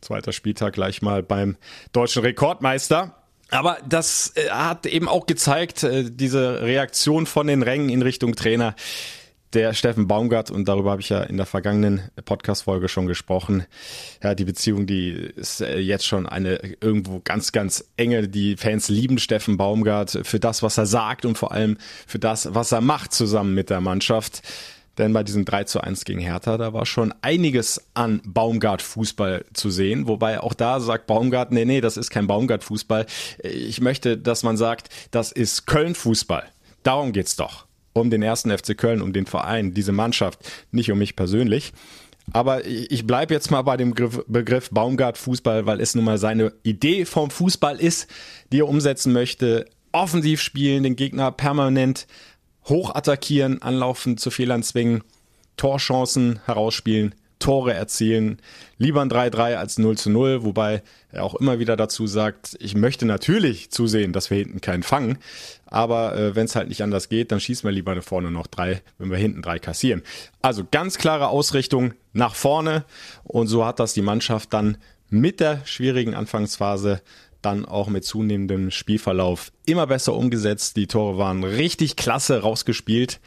Zweiter 0.01 0.31
Spieltag 0.31 0.73
gleich 0.73 1.01
mal 1.01 1.23
beim 1.23 1.57
deutschen 1.91 2.21
Rekordmeister. 2.21 3.24
Aber 3.51 3.77
das 3.87 4.33
äh, 4.35 4.49
hat 4.49 4.85
eben 4.85 5.07
auch 5.07 5.25
gezeigt, 5.25 5.83
äh, 5.83 6.09
diese 6.09 6.61
Reaktion 6.61 7.25
von 7.25 7.47
den 7.47 7.61
Rängen 7.61 7.89
in 7.89 8.01
Richtung 8.01 8.35
Trainer. 8.35 8.75
Der 9.53 9.73
Steffen 9.73 10.07
Baumgart, 10.07 10.51
und 10.51 10.67
darüber 10.67 10.91
habe 10.91 11.01
ich 11.01 11.07
ja 11.07 11.23
in 11.23 11.37
der 11.37 11.45
vergangenen 11.45 12.09
Podcast-Folge 12.25 12.89
schon 12.89 13.07
gesprochen. 13.07 13.65
Ja, 14.21 14.35
die 14.35 14.43
Beziehung, 14.43 14.85
die 14.85 15.11
ist 15.11 15.61
äh, 15.61 15.79
jetzt 15.79 16.05
schon 16.05 16.27
eine 16.27 16.59
irgendwo 16.81 17.21
ganz, 17.23 17.51
ganz 17.51 17.85
enge. 17.95 18.27
Die 18.27 18.57
Fans 18.57 18.89
lieben 18.89 19.17
Steffen 19.17 19.55
Baumgart 19.55 20.19
für 20.23 20.39
das, 20.39 20.61
was 20.61 20.77
er 20.77 20.87
sagt 20.87 21.23
und 21.23 21.37
vor 21.37 21.53
allem 21.53 21.77
für 22.05 22.19
das, 22.19 22.53
was 22.53 22.73
er 22.73 22.81
macht 22.81 23.13
zusammen 23.13 23.53
mit 23.53 23.69
der 23.69 23.79
Mannschaft. 23.79 24.41
Denn 24.97 25.13
bei 25.13 25.23
diesem 25.23 25.45
3 25.45 25.65
zu 25.65 25.81
1 25.81 26.05
gegen 26.05 26.19
Hertha, 26.19 26.57
da 26.57 26.73
war 26.73 26.85
schon 26.85 27.13
einiges 27.21 27.85
an 27.93 28.21
Baumgart-Fußball 28.25 29.45
zu 29.53 29.69
sehen. 29.69 30.07
Wobei 30.07 30.39
auch 30.39 30.53
da 30.53 30.79
sagt 30.79 31.07
Baumgart, 31.07 31.51
nee, 31.51 31.65
nee, 31.65 31.81
das 31.81 31.97
ist 31.97 32.09
kein 32.09 32.27
Baumgart-Fußball. 32.27 33.05
Ich 33.43 33.81
möchte, 33.81 34.17
dass 34.17 34.43
man 34.43 34.57
sagt, 34.57 34.89
das 35.11 35.31
ist 35.31 35.65
Köln-Fußball. 35.67 36.43
Darum 36.83 37.11
geht's 37.11 37.35
doch. 37.35 37.65
Um 37.93 38.09
den 38.09 38.21
ersten 38.21 38.55
FC 38.55 38.77
Köln, 38.77 39.01
um 39.01 39.13
den 39.13 39.25
Verein, 39.25 39.73
diese 39.73 39.91
Mannschaft, 39.91 40.39
nicht 40.71 40.91
um 40.91 40.97
mich 40.97 41.15
persönlich. 41.15 41.73
Aber 42.33 42.65
ich 42.65 43.05
bleibe 43.05 43.33
jetzt 43.33 43.51
mal 43.51 43.61
bei 43.61 43.77
dem 43.77 43.93
Begriff 43.93 44.69
Baumgart 44.71 45.17
Fußball, 45.17 45.65
weil 45.65 45.79
es 45.79 45.95
nun 45.95 46.05
mal 46.05 46.17
seine 46.17 46.53
Idee 46.63 47.05
vom 47.05 47.29
Fußball 47.29 47.79
ist, 47.79 48.07
die 48.51 48.59
er 48.59 48.67
umsetzen 48.67 49.13
möchte. 49.13 49.65
Offensiv 49.91 50.41
spielen, 50.41 50.83
den 50.83 50.95
Gegner 50.95 51.31
permanent 51.31 52.07
hoch 52.67 52.93
attackieren, 52.93 53.61
anlaufen, 53.61 54.17
zu 54.17 54.31
Fehlern 54.31 54.63
zwingen, 54.63 55.03
Torchancen 55.57 56.39
herausspielen, 56.45 57.15
Tore 57.39 57.73
erzielen. 57.73 58.39
Lieber 58.77 59.01
ein 59.01 59.09
3-3 59.09 59.55
als 59.55 59.77
0 59.77 59.97
zu 59.97 60.09
0, 60.09 60.43
wobei 60.43 60.81
er 61.11 61.23
auch 61.23 61.35
immer 61.35 61.59
wieder 61.59 61.75
dazu 61.75 62.07
sagt, 62.07 62.55
ich 62.59 62.75
möchte 62.75 63.05
natürlich 63.05 63.71
zusehen, 63.71 64.13
dass 64.13 64.29
wir 64.29 64.37
hinten 64.37 64.61
keinen 64.61 64.83
fangen. 64.83 65.17
Aber 65.65 66.15
äh, 66.17 66.35
wenn 66.35 66.45
es 66.45 66.55
halt 66.55 66.69
nicht 66.69 66.81
anders 66.81 67.09
geht, 67.09 67.31
dann 67.31 67.39
schießen 67.39 67.67
wir 67.67 67.71
lieber 67.71 68.01
vorne 68.01 68.31
noch 68.31 68.47
drei, 68.47 68.81
wenn 68.97 69.11
wir 69.11 69.17
hinten 69.17 69.41
drei 69.41 69.59
kassieren. 69.59 70.01
Also 70.41 70.63
ganz 70.69 70.97
klare 70.97 71.27
Ausrichtung 71.27 71.93
nach 72.13 72.35
vorne. 72.35 72.85
Und 73.23 73.47
so 73.47 73.65
hat 73.65 73.79
das 73.79 73.93
die 73.93 74.01
Mannschaft 74.01 74.53
dann 74.53 74.77
mit 75.09 75.39
der 75.39 75.61
schwierigen 75.65 76.15
Anfangsphase 76.15 77.01
dann 77.45 77.65
auch 77.65 77.87
mit 77.87 78.03
zunehmendem 78.03 78.71
Spielverlauf 78.71 79.51
immer 79.65 79.87
besser 79.87 80.13
umgesetzt. 80.13 80.75
Die 80.77 80.87
Tore 80.87 81.17
waren 81.17 81.43
richtig 81.43 81.95
klasse 81.95 82.41
rausgespielt. 82.41 83.19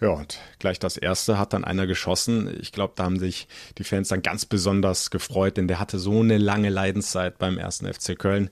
Ja, 0.00 0.08
und 0.10 0.38
gleich 0.58 0.78
das 0.78 0.96
erste 0.96 1.38
hat 1.38 1.52
dann 1.52 1.64
einer 1.64 1.86
geschossen. 1.86 2.50
Ich 2.60 2.72
glaube, 2.72 2.94
da 2.96 3.04
haben 3.04 3.18
sich 3.18 3.48
die 3.76 3.84
Fans 3.84 4.08
dann 4.08 4.22
ganz 4.22 4.46
besonders 4.46 5.10
gefreut, 5.10 5.58
denn 5.58 5.68
der 5.68 5.78
hatte 5.78 5.98
so 5.98 6.20
eine 6.20 6.38
lange 6.38 6.70
Leidenszeit 6.70 7.38
beim 7.38 7.58
ersten 7.58 7.92
FC 7.92 8.18
Köln. 8.18 8.48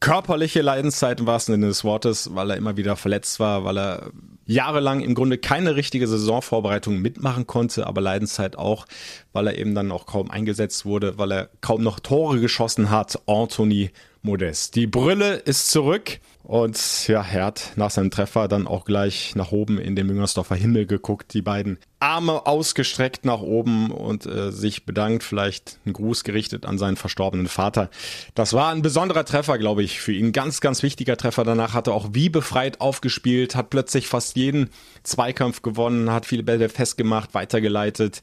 Körperliche 0.00 0.62
Leidenszeit 0.62 1.20
im 1.20 1.26
wahrsten 1.26 1.54
Sinne 1.54 1.68
des 1.68 1.84
Wortes, 1.84 2.34
weil 2.34 2.50
er 2.50 2.56
immer 2.56 2.76
wieder 2.76 2.96
verletzt 2.96 3.38
war, 3.38 3.64
weil 3.64 3.78
er 3.78 4.10
jahrelang 4.46 5.00
im 5.00 5.14
Grunde 5.14 5.38
keine 5.38 5.76
richtige 5.76 6.08
Saisonvorbereitung 6.08 6.98
mitmachen 6.98 7.46
konnte, 7.46 7.86
aber 7.86 8.00
Leidenszeit 8.00 8.56
auch, 8.56 8.86
weil 9.32 9.46
er 9.46 9.58
eben 9.58 9.74
dann 9.74 9.92
auch 9.92 10.06
kaum 10.06 10.30
eingesetzt 10.30 10.84
wurde, 10.84 11.18
weil 11.18 11.32
er 11.32 11.50
kaum 11.60 11.82
noch 11.82 12.00
Tore 12.00 12.40
geschossen 12.40 12.90
hat. 12.90 13.20
Anthony 13.26 13.90
Modest. 14.22 14.76
Die 14.76 14.86
Brille 14.86 15.34
ist 15.34 15.70
zurück 15.70 16.20
und 16.44 17.08
ja, 17.08 17.24
er 17.32 17.46
hat 17.46 17.72
nach 17.76 17.90
seinem 17.90 18.10
Treffer 18.10 18.48
dann 18.48 18.66
auch 18.66 18.84
gleich 18.84 19.34
nach 19.36 19.52
oben 19.52 19.78
in 19.78 19.94
den 19.94 20.06
Müngersdorfer 20.06 20.56
Himmel 20.56 20.86
geguckt, 20.86 21.34
die 21.34 21.42
beiden 21.42 21.78
Arme 22.00 22.46
ausgestreckt 22.46 23.24
nach 23.24 23.40
oben 23.40 23.90
und 23.90 24.26
äh, 24.26 24.50
sich 24.50 24.84
bedankt, 24.84 25.22
vielleicht 25.22 25.78
einen 25.84 25.92
Gruß 25.92 26.24
gerichtet 26.24 26.66
an 26.66 26.78
seinen 26.78 26.96
verstorbenen 26.96 27.46
Vater. 27.46 27.90
Das 28.34 28.52
war 28.52 28.72
ein 28.72 28.82
besonderer 28.82 29.24
Treffer, 29.24 29.56
glaube 29.58 29.82
ich, 29.82 30.00
für 30.00 30.12
ihn. 30.12 30.32
Ganz, 30.32 30.60
ganz 30.60 30.82
wichtiger 30.82 31.16
Treffer. 31.16 31.44
Danach 31.44 31.74
hat 31.74 31.86
er 31.86 31.94
auch 31.94 32.10
wie 32.12 32.28
befreit 32.28 32.80
aufgespielt, 32.80 33.54
hat 33.54 33.70
plötzlich 33.70 34.08
fast 34.08 34.36
jeden 34.36 34.70
Zweikampf 35.04 35.62
gewonnen, 35.62 36.10
hat 36.10 36.26
viele 36.26 36.42
Bälle 36.42 36.68
festgemacht, 36.68 37.34
weitergeleitet. 37.34 38.22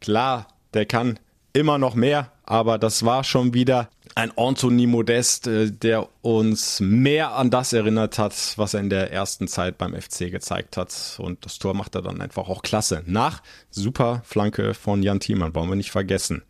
Klar, 0.00 0.48
der 0.74 0.86
kann 0.86 1.18
immer 1.52 1.78
noch 1.78 1.94
mehr, 1.94 2.32
aber 2.44 2.78
das 2.78 3.04
war 3.04 3.24
schon 3.24 3.54
wieder 3.54 3.88
ein 4.14 4.32
Anthony 4.36 4.86
Modest, 4.86 5.46
äh, 5.46 5.70
der 5.70 6.08
uns 6.22 6.80
mehr 6.80 7.34
an 7.34 7.50
das 7.50 7.72
erinnert 7.72 8.18
hat, 8.18 8.34
was 8.56 8.74
er 8.74 8.80
in 8.80 8.90
der 8.90 9.12
ersten 9.12 9.48
Zeit 9.48 9.78
beim 9.78 9.94
FC 9.94 10.30
gezeigt 10.30 10.76
hat. 10.76 10.92
Und 11.18 11.44
das 11.44 11.58
Tor 11.58 11.74
macht 11.74 11.94
er 11.94 12.02
dann 12.02 12.20
einfach 12.20 12.48
auch 12.48 12.62
klasse. 12.62 13.02
Nach 13.06 13.42
super 13.70 14.22
Flanke 14.24 14.74
von 14.74 15.02
Jan 15.02 15.20
Thiemann, 15.20 15.54
wollen 15.54 15.68
wir 15.68 15.76
nicht 15.76 15.90
vergessen. 15.90 16.42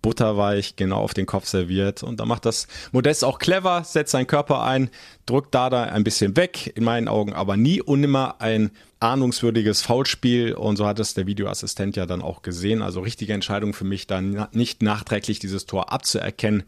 Butterweich, 0.00 0.76
genau 0.76 0.98
auf 0.98 1.12
den 1.12 1.26
Kopf 1.26 1.46
serviert. 1.46 2.04
Und 2.04 2.20
da 2.20 2.24
macht 2.24 2.44
das 2.44 2.68
Modest 2.92 3.24
auch 3.24 3.40
clever, 3.40 3.82
setzt 3.84 4.12
seinen 4.12 4.28
Körper 4.28 4.62
ein, 4.62 4.90
drückt 5.26 5.54
Dada 5.54 5.84
ein 5.84 6.04
bisschen 6.04 6.36
weg, 6.36 6.72
in 6.76 6.84
meinen 6.84 7.08
Augen 7.08 7.32
aber 7.32 7.56
nie 7.56 7.82
und 7.82 8.00
nimmer 8.00 8.36
ein 8.40 8.70
ahnungswürdiges 9.00 9.82
Foulspiel. 9.82 10.54
Und 10.54 10.76
so 10.76 10.86
hat 10.86 11.00
es 11.00 11.14
der 11.14 11.26
Videoassistent 11.26 11.96
ja 11.96 12.06
dann 12.06 12.22
auch 12.22 12.42
gesehen. 12.42 12.80
Also 12.80 13.00
richtige 13.00 13.32
Entscheidung 13.32 13.72
für 13.72 13.84
mich, 13.84 14.06
dann 14.06 14.46
nicht 14.52 14.82
nachträglich 14.82 15.40
dieses 15.40 15.66
Tor 15.66 15.92
abzuerkennen. 15.92 16.62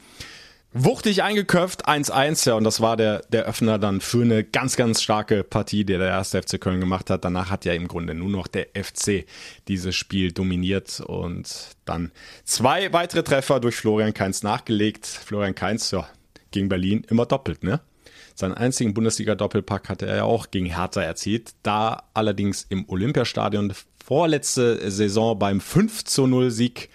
Wuchtig 0.73 1.25
eingeköpft, 1.25 1.89
1-1, 1.89 2.47
ja, 2.47 2.55
und 2.55 2.63
das 2.63 2.81
war 2.81 2.97
der, 2.97 3.23
der 3.31 3.45
Öffner 3.45 3.77
dann 3.81 4.01
für 4.01 4.23
eine 4.23 4.45
ganz, 4.45 4.77
ganz 4.77 5.03
starke 5.03 5.43
Partie, 5.43 5.85
die 5.85 5.99
der 5.99 6.09
erste 6.09 6.41
FC 6.41 6.61
Köln 6.61 6.79
gemacht 6.79 7.11
hat. 7.11 7.25
Danach 7.25 7.51
hat 7.51 7.65
ja 7.65 7.73
im 7.73 7.89
Grunde 7.89 8.15
nur 8.15 8.29
noch 8.29 8.47
der 8.47 8.69
FC 8.81 9.25
dieses 9.67 9.97
Spiel 9.97 10.31
dominiert 10.31 11.01
und 11.01 11.71
dann 11.87 12.13
zwei 12.45 12.93
weitere 12.93 13.25
Treffer 13.25 13.59
durch 13.59 13.75
Florian 13.75 14.15
Kainz 14.15 14.45
nachgelegt. 14.45 15.07
Florian 15.07 15.57
Kainz, 15.57 15.91
ja, 15.91 16.09
gegen 16.53 16.69
Berlin 16.69 17.05
immer 17.11 17.27
doppelt, 17.27 17.65
ne? 17.65 17.81
Seinen 18.37 18.55
einzigen 18.55 18.95
Bundesliga-Doppelpack 18.95 19.89
hatte 19.89 20.07
er 20.07 20.17
ja 20.17 20.23
auch 20.23 20.53
gegen 20.53 20.67
Hertha 20.67 21.03
erzielt, 21.03 21.51
da 21.65 22.05
allerdings 22.15 22.65
im 22.69 22.89
Olympiastadion 22.89 23.73
vorletzte 24.05 24.89
Saison 24.89 25.37
beim 25.37 25.61
5 25.61 26.05
0 26.17 26.51
Sieg 26.53 26.91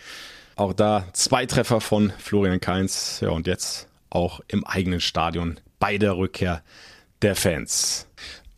auch 0.56 0.74
da 0.74 1.06
zwei 1.14 1.46
Treffer 1.46 1.82
von 1.82 2.14
Florian 2.18 2.60
Kainz. 2.60 3.20
Ja, 3.22 3.30
und 3.30 3.48
jetzt 3.48 3.88
auch 4.10 4.40
im 4.48 4.66
eigenen 4.66 5.02
Stadion 5.02 5.60
bei 5.80 5.98
der 5.98 6.18
Rückkehr 6.18 6.64
der 7.22 7.36
Fans. 7.36 8.08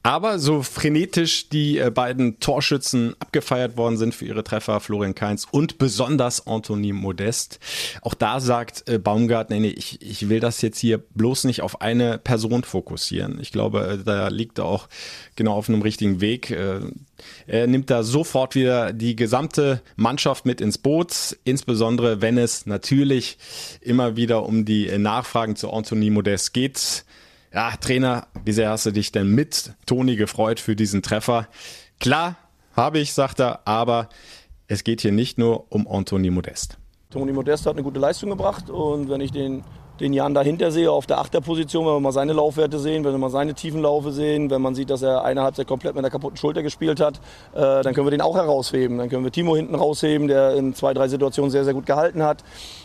Aber 0.07 0.39
so 0.39 0.63
frenetisch 0.63 1.49
die 1.49 1.79
äh, 1.79 1.91
beiden 1.91 2.39
Torschützen 2.39 3.13
abgefeiert 3.19 3.75
worden 3.75 3.97
sind 3.97 4.15
für 4.15 4.23
ihre 4.23 4.41
Treffer, 4.41 4.79
Florian 4.79 5.15
Kainz 5.15 5.45
und 5.51 5.79
besonders 5.79 6.47
Anthony 6.47 6.93
Modest, 6.93 7.59
auch 8.03 8.13
da 8.13 8.39
sagt 8.39 8.87
äh, 8.87 8.99
Baumgart, 8.99 9.49
nee, 9.49 9.59
nee, 9.59 9.67
ich, 9.67 10.01
ich 10.01 10.29
will 10.29 10.39
das 10.39 10.61
jetzt 10.61 10.79
hier 10.79 10.97
bloß 10.97 11.43
nicht 11.43 11.61
auf 11.61 11.81
eine 11.81 12.19
Person 12.19 12.63
fokussieren. 12.63 13.37
Ich 13.41 13.51
glaube, 13.51 13.99
äh, 13.99 14.03
da 14.05 14.29
liegt 14.29 14.59
er 14.59 14.65
auch 14.65 14.87
genau 15.35 15.55
auf 15.55 15.67
einem 15.67 15.81
richtigen 15.81 16.21
Weg. 16.21 16.51
Er 17.47 17.67
nimmt 17.67 17.89
da 17.89 18.03
sofort 18.03 18.55
wieder 18.55 18.93
die 18.93 19.17
gesamte 19.17 19.81
Mannschaft 19.97 20.45
mit 20.45 20.61
ins 20.61 20.77
Boot, 20.77 21.37
insbesondere 21.43 22.21
wenn 22.21 22.37
es 22.37 22.65
natürlich 22.65 23.37
immer 23.81 24.15
wieder 24.15 24.45
um 24.45 24.63
die 24.63 24.97
Nachfragen 24.97 25.57
zu 25.57 25.69
Anthony 25.69 26.09
Modest 26.09 26.53
geht. 26.53 27.03
Ja, 27.57 27.71
Trainer, 27.71 28.27
wie 28.45 28.51
sehr 28.51 28.69
hast 28.69 28.85
du 28.85 28.91
dich 28.91 29.11
denn 29.11 29.29
mit 29.29 29.71
Toni 29.87 30.15
gefreut 30.15 30.59
für 30.59 30.75
diesen 30.75 31.01
Treffer? 31.01 31.47
Klar, 31.99 32.35
habe 32.75 32.99
ich, 32.99 33.15
sagt 33.15 33.39
er, 33.39 33.61
aber 33.65 34.09
es 34.67 34.83
geht 34.83 35.01
hier 35.01 35.11
nicht 35.11 35.39
nur 35.39 35.65
um 35.69 35.87
Anthony 35.87 36.29
Modest. 36.29 36.77
Toni 37.09 37.31
Modest 37.31 37.65
hat 37.65 37.73
eine 37.73 37.81
gute 37.81 37.99
Leistung 37.99 38.29
gebracht 38.29 38.69
und 38.69 39.09
wenn 39.09 39.21
ich 39.21 39.31
den, 39.31 39.63
den 39.99 40.13
Jan 40.13 40.35
dahinter 40.35 40.69
sehe, 40.69 40.91
auf 40.91 41.07
der 41.07 41.17
Achterposition, 41.17 41.87
wenn 41.87 41.93
wir 41.93 41.99
mal 41.99 42.11
seine 42.11 42.33
Laufwerte 42.33 42.77
sehen, 42.77 43.03
wenn 43.03 43.13
wir 43.13 43.17
mal 43.17 43.31
seine 43.31 43.55
Tiefenlaufe 43.55 44.11
sehen, 44.11 44.51
wenn 44.51 44.61
man 44.61 44.75
sieht, 44.75 44.91
dass 44.91 45.01
er 45.01 45.23
eine 45.23 45.41
Halbzeit 45.41 45.65
komplett 45.65 45.95
mit 45.95 46.05
einer 46.05 46.11
kaputten 46.11 46.37
Schulter 46.37 46.61
gespielt 46.61 46.99
hat, 46.99 47.17
äh, 47.55 47.81
dann 47.81 47.95
können 47.95 48.05
wir 48.05 48.11
den 48.11 48.21
auch 48.21 48.35
herausheben. 48.35 48.99
Dann 48.99 49.09
können 49.09 49.23
wir 49.23 49.31
Timo 49.31 49.55
hinten 49.55 49.73
rausheben, 49.73 50.27
der 50.27 50.53
in 50.53 50.75
zwei, 50.75 50.93
drei 50.93 51.07
Situationen 51.07 51.49
sehr, 51.49 51.63
sehr 51.63 51.73
gut 51.73 51.87
gehalten 51.87 52.21
hat. 52.21 52.43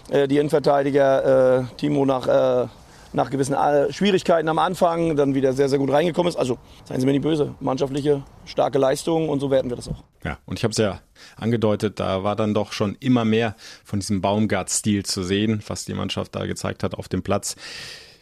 Äh, 0.08 0.28
die 0.28 0.38
Innenverteidiger, 0.38 1.58
äh, 1.58 1.64
Timo 1.76 2.06
nach 2.06 2.26
äh, 2.26 2.68
nach 3.12 3.31
gewissen 3.31 3.54
äh, 3.54 3.92
Schwierigkeiten 3.92 4.49
am 4.49 4.59
Anfang 4.59 5.16
dann 5.16 5.35
wieder 5.35 5.52
sehr, 5.52 5.69
sehr 5.69 5.78
gut 5.78 5.90
reingekommen 5.90 6.28
ist. 6.28 6.37
Also 6.37 6.59
seien 6.85 7.00
Sie 7.00 7.07
mir 7.07 7.12
nicht 7.12 7.23
böse, 7.23 7.54
mannschaftliche, 7.61 8.23
starke 8.45 8.78
Leistung 8.78 9.28
und 9.28 9.40
so 9.40 9.50
werden 9.50 9.71
wir 9.71 9.76
das 9.76 9.88
auch. 9.88 10.02
Ja, 10.25 10.38
und 10.47 10.59
ich 10.59 10.64
habe 10.64 10.73
es 10.73 10.78
ja 10.78 11.00
angedeutet, 11.37 12.00
da 12.00 12.25
war 12.25 12.37
dann 12.37 12.54
doch 12.54 12.73
schon 12.73 12.97
immer 13.00 13.25
mehr 13.25 13.54
von 13.85 14.00
diesem 14.00 14.21
Baumgart-Stil 14.21 15.04
zu 15.04 15.23
sehen, 15.23 15.62
was 15.66 15.85
die 15.85 15.95
Mannschaft 15.95 16.35
da 16.35 16.47
gezeigt 16.47 16.83
hat 16.83 16.95
auf 16.95 17.09
dem 17.09 17.23
Platz. 17.23 17.57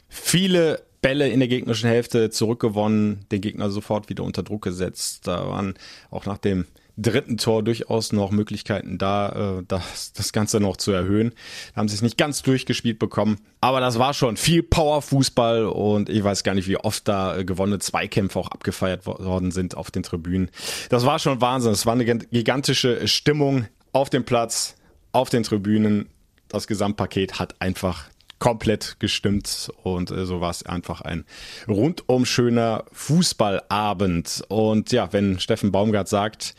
Viele 0.08 0.82
Bälle 1.02 1.28
in 1.28 1.40
der 1.40 1.48
gegnerischen 1.48 1.88
Hälfte 1.88 2.30
zurückgewonnen, 2.30 3.24
den 3.32 3.40
Gegner 3.40 3.70
sofort 3.70 4.08
wieder 4.08 4.24
unter 4.24 4.42
Druck 4.42 4.62
gesetzt. 4.62 5.26
Da 5.26 5.48
waren 5.48 5.74
auch 6.10 6.26
nach 6.26 6.38
dem 6.38 6.66
dritten 7.00 7.36
Tor 7.36 7.62
durchaus 7.62 8.12
noch 8.12 8.30
Möglichkeiten 8.30 8.98
da, 8.98 9.58
äh, 9.58 9.64
das, 9.66 10.12
das 10.12 10.32
Ganze 10.32 10.60
noch 10.60 10.76
zu 10.76 10.92
erhöhen. 10.92 11.32
Da 11.74 11.80
haben 11.80 11.88
sie 11.88 11.94
es 11.94 12.02
nicht 12.02 12.18
ganz 12.18 12.42
durchgespielt 12.42 12.98
bekommen. 12.98 13.38
Aber 13.60 13.80
das 13.80 13.98
war 13.98 14.14
schon 14.14 14.36
viel 14.36 14.62
Power-Fußball 14.62 15.66
und 15.66 16.08
ich 16.08 16.22
weiß 16.22 16.44
gar 16.44 16.54
nicht, 16.54 16.68
wie 16.68 16.76
oft 16.76 17.06
da 17.08 17.36
äh, 17.36 17.44
gewonnene 17.44 17.78
Zweikämpfe 17.78 18.38
auch 18.38 18.48
abgefeiert 18.48 19.06
worden 19.06 19.50
sind 19.50 19.76
auf 19.76 19.90
den 19.90 20.02
Tribünen. 20.02 20.50
Das 20.88 21.06
war 21.06 21.18
schon 21.18 21.40
Wahnsinn. 21.40 21.72
Es 21.72 21.86
war 21.86 21.94
eine 21.94 22.04
gigantische 22.04 23.06
Stimmung 23.06 23.66
auf 23.92 24.10
dem 24.10 24.24
Platz, 24.24 24.76
auf 25.12 25.30
den 25.30 25.42
Tribünen. 25.42 26.08
Das 26.48 26.66
Gesamtpaket 26.66 27.38
hat 27.38 27.60
einfach 27.60 28.08
komplett 28.40 28.96
gestimmt 28.98 29.70
und 29.84 30.10
äh, 30.10 30.26
so 30.26 30.40
war 30.40 30.50
es 30.50 30.66
einfach 30.66 31.02
ein 31.02 31.24
rundum 31.68 32.26
schöner 32.26 32.84
Fußballabend. 32.90 34.42
Und 34.48 34.90
ja, 34.90 35.12
wenn 35.12 35.38
Steffen 35.38 35.70
Baumgart 35.70 36.08
sagt, 36.08 36.56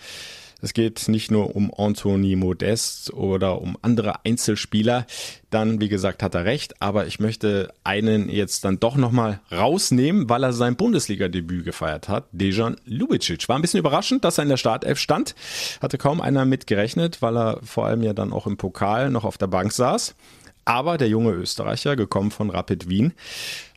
es 0.62 0.74
geht 0.74 1.08
nicht 1.08 1.32
nur 1.32 1.56
um 1.56 1.74
Anthony 1.76 2.36
Modest 2.36 3.12
oder 3.14 3.60
um 3.62 3.78
andere 3.82 4.24
Einzelspieler, 4.24 5.08
dann, 5.50 5.82
wie 5.82 5.90
gesagt, 5.90 6.22
hat 6.22 6.36
er 6.36 6.46
recht. 6.46 6.80
Aber 6.82 7.08
ich 7.08 7.20
möchte 7.20 7.74
einen 7.84 8.30
jetzt 8.30 8.64
dann 8.64 8.80
doch 8.80 8.96
nochmal 8.96 9.42
rausnehmen, 9.52 10.30
weil 10.30 10.44
er 10.44 10.54
sein 10.54 10.76
Bundesliga-Debüt 10.76 11.66
gefeiert 11.66 12.10
hat. 12.10 12.26
Dejan 12.32 12.76
Lubicic. 12.86 13.50
War 13.50 13.56
ein 13.56 13.64
bisschen 13.64 13.80
überraschend, 13.80 14.24
dass 14.24 14.38
er 14.38 14.44
in 14.44 14.50
der 14.50 14.58
Startelf 14.58 15.00
stand. 15.00 15.34
Hatte 15.82 15.98
kaum 15.98 16.22
einer 16.22 16.46
mitgerechnet, 16.46 17.24
weil 17.24 17.38
er 17.38 17.60
vor 17.64 17.88
allem 17.88 18.04
ja 18.04 18.14
dann 18.14 18.32
auch 18.32 18.46
im 18.46 18.58
Pokal 18.58 19.10
noch 19.10 19.26
auf 19.26 19.40
der 19.40 19.48
Bank 19.48 19.72
saß. 19.72 20.16
Aber 20.66 20.98
der 20.98 21.08
junge 21.08 21.32
Österreicher, 21.32 21.96
gekommen 21.96 22.32
von 22.32 22.50
Rapid 22.50 22.90
Wien, 22.90 23.14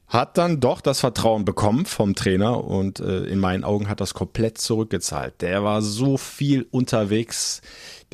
hat 0.07 0.39
dann 0.39 0.61
doch 0.61 0.81
das 0.81 1.01
Vertrauen 1.01 1.45
bekommen 1.45 1.87
vom 1.87 2.15
Trainer 2.15 2.63
und 2.63 3.01
äh, 3.01 3.25
in 3.25 3.41
meinen 3.41 3.65
Augen 3.65 3.89
hat 3.89 4.01
das 4.01 4.15
komplett 4.15 4.59
zurückgezahlt. 4.59 5.41
Der 5.41 5.65
war 5.65 5.83
so 5.83 6.17
viel 6.19 6.67
unterwegs 6.71 7.63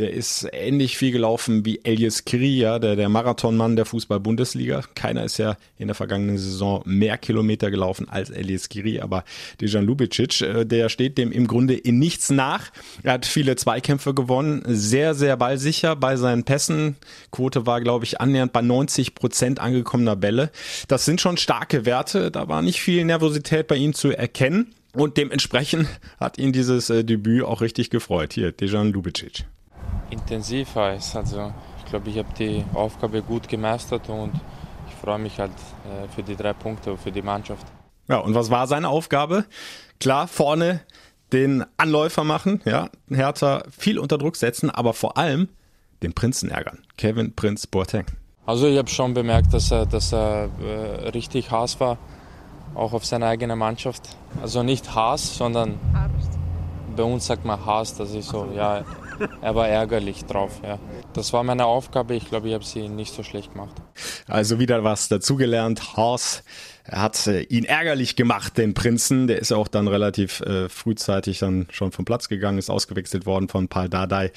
der 0.00 0.12
ist 0.12 0.49
ähnlich 0.52 0.97
viel 0.97 1.12
gelaufen 1.12 1.64
wie 1.64 1.80
Elias 1.85 2.25
Kria, 2.25 2.78
der, 2.78 2.97
der 2.97 3.09
Marathonmann 3.09 3.76
der 3.76 3.85
Fußball-Bundesliga. 3.85 4.83
Keiner 4.95 5.25
ist 5.25 5.38
ja 5.38 5.57
in 5.76 5.88
der 5.88 5.95
vergangenen 5.95 6.38
Saison 6.38 6.83
mehr 6.87 7.19
Kilometer 7.19 7.71
gelaufen 7.71 8.09
als 8.09 8.30
Elias 8.30 8.69
Kiri, 8.69 9.00
aber 9.00 9.25
Dejan 9.61 9.85
Lubicic, 9.85 10.41
äh, 10.41 10.65
der 10.65 10.89
steht 10.89 11.19
dem 11.19 11.30
im 11.30 11.47
Grunde 11.47 11.75
in 11.75 11.99
nichts 11.99 12.30
nach. 12.30 12.71
Er 13.02 13.13
hat 13.13 13.26
viele 13.26 13.56
Zweikämpfe 13.56 14.15
gewonnen, 14.15 14.63
sehr, 14.67 15.15
sehr 15.15 15.36
ballsicher 15.36 15.97
bei 15.97 16.17
seinen 16.17 16.45
Pässen. 16.45 16.97
Quote 17.30 17.67
war, 17.67 17.80
glaube 17.80 18.06
ich, 18.06 18.21
annähernd 18.21 18.52
bei 18.52 18.63
90 18.63 19.15
Prozent 19.15 19.60
angekommener 19.60 20.17
Bälle. 20.17 20.50
Das 20.89 21.04
sind 21.04 21.21
schon 21.21 21.36
starke 21.36 21.84
Werte. 21.84 22.30
Da 22.30 22.49
war 22.49 22.63
nicht 22.63 22.80
viel 22.80 23.04
Nervosität 23.04 23.67
bei 23.67 23.76
ihm 23.76 23.95
zu 23.95 24.10
erkennen. 24.10 24.75
Und 24.95 25.19
dementsprechend 25.19 25.89
hat 26.19 26.39
ihn 26.39 26.52
dieses 26.52 26.91
äh, 26.91 27.04
Debüt 27.04 27.45
auch 27.45 27.60
richtig 27.60 27.91
gefreut. 27.91 28.32
Hier, 28.32 28.50
Dejan 28.50 28.93
Lubicic 28.93 29.45
intensiv 30.11 30.75
heißt. 30.75 31.17
Also 31.17 31.53
ich 31.79 31.85
glaube, 31.87 32.11
ich 32.11 32.19
habe 32.19 32.29
die 32.39 32.65
Aufgabe 32.75 33.23
gut 33.23 33.49
gemeistert 33.49 34.09
und 34.09 34.33
ich 34.89 34.95
freue 34.95 35.19
mich 35.19 35.39
halt 35.39 35.53
äh, 35.53 36.09
für 36.15 36.23
die 36.23 36.37
drei 36.37 36.53
Punkte 36.53 36.97
für 36.97 37.13
die 37.13 37.23
Mannschaft. 37.23 37.67
Ja, 38.09 38.19
und 38.19 38.35
was 38.35 38.51
war 38.51 38.67
seine 38.67 38.89
Aufgabe? 38.89 39.45
Klar, 40.01 40.29
vorne 40.29 40.81
den 41.33 41.65
Anläufer 41.77 42.25
machen, 42.25 42.61
ja, 42.65 42.89
Hertha 43.09 43.63
viel 43.71 43.99
unter 43.99 44.19
Druck 44.19 44.37
setzen, 44.37 44.69
aber 44.69 44.95
vor 44.95 45.17
allem 45.17 45.49
den 46.03 46.13
Prinzen 46.13 46.51
ärgern. 46.51 46.79
Kevin 46.97 47.35
Prinz 47.35 47.67
Boateng. 47.67 48.07
Also 48.47 48.67
ich 48.67 48.79
habe 48.79 48.89
schon 48.89 49.15
bemerkt, 49.15 49.55
dass 49.55 49.71
er, 49.71 49.87
dass 49.87 50.13
er 50.13 50.49
äh, 50.61 51.09
richtig 51.11 51.51
Hass 51.51 51.79
war, 51.79 51.99
auch 52.75 52.93
auf 52.93 53.05
seine 53.05 53.27
eigene 53.27 53.55
Mannschaft. 53.55 54.17
Also 54.43 54.63
nicht 54.63 54.95
Hass, 54.95 55.37
sondern 55.37 55.79
bei 56.97 57.03
uns 57.03 57.27
sagt 57.27 57.45
man 57.45 57.65
Hass, 57.65 57.97
das 57.97 58.13
ist 58.13 58.31
so, 58.31 58.49
ja, 58.55 58.83
er 59.43 59.54
war 59.54 59.69
ärgerlich 59.69 60.25
drauf. 60.25 60.61
Ja. 60.63 60.78
Das 61.13 61.33
war 61.33 61.43
meine 61.43 61.67
Aufgabe. 61.67 62.15
Ich 62.15 62.28
glaube, 62.28 62.49
ich 62.49 62.54
habe 62.54 62.65
sie 62.65 62.89
nicht 62.89 63.15
so 63.15 63.23
schlecht 63.23 63.52
gemacht. 63.52 63.76
Also 64.26 64.59
wieder 64.59 64.85
was 64.85 65.09
dazugelernt. 65.09 65.97
Horst 65.97 66.45
hat 66.85 67.26
äh, 67.26 67.43
ihn 67.43 67.65
ärgerlich 67.65 68.17
gemacht, 68.17 68.59
den 68.59 68.75
Prinzen. 68.75 69.26
Der 69.26 69.39
ist 69.39 69.52
auch 69.52 69.69
dann 69.69 69.89
relativ 69.89 70.41
äh, 70.41 70.69
frühzeitig 70.69 71.39
dann 71.39 71.67
schon 71.71 71.93
vom 71.93 72.04
Platz 72.04 72.28
gegangen, 72.28 72.59
ist 72.59 72.71
ausgewechselt 72.71 73.26
worden 73.26 73.49
von 73.49 73.69
Paul 73.69 73.89
Dardai. 73.89 74.33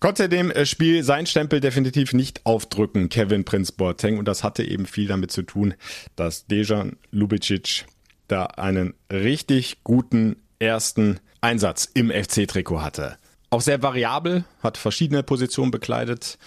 Konnte 0.00 0.28
dem 0.28 0.50
äh, 0.50 0.66
Spiel 0.66 1.02
sein 1.04 1.26
Stempel 1.26 1.60
definitiv 1.60 2.12
nicht 2.12 2.44
aufdrücken, 2.44 3.08
Kevin 3.08 3.44
Prinz 3.44 3.72
Boateng. 3.72 4.18
Und 4.18 4.28
das 4.28 4.44
hatte 4.44 4.62
eben 4.62 4.86
viel 4.86 5.08
damit 5.08 5.30
zu 5.32 5.42
tun, 5.42 5.74
dass 6.16 6.46
Dejan 6.46 6.96
Lubicic 7.10 7.86
da 8.28 8.44
einen 8.44 8.94
richtig 9.10 9.84
guten 9.84 10.36
ersten 10.58 11.20
Einsatz 11.40 11.88
im 11.94 12.10
FC-Trikot 12.10 12.82
hatte. 12.82 13.18
Auch 13.50 13.60
sehr 13.60 13.82
variabel, 13.82 14.44
hat 14.62 14.76
verschiedene 14.76 15.22
Positionen 15.22 15.70
bekleidet. 15.70 16.38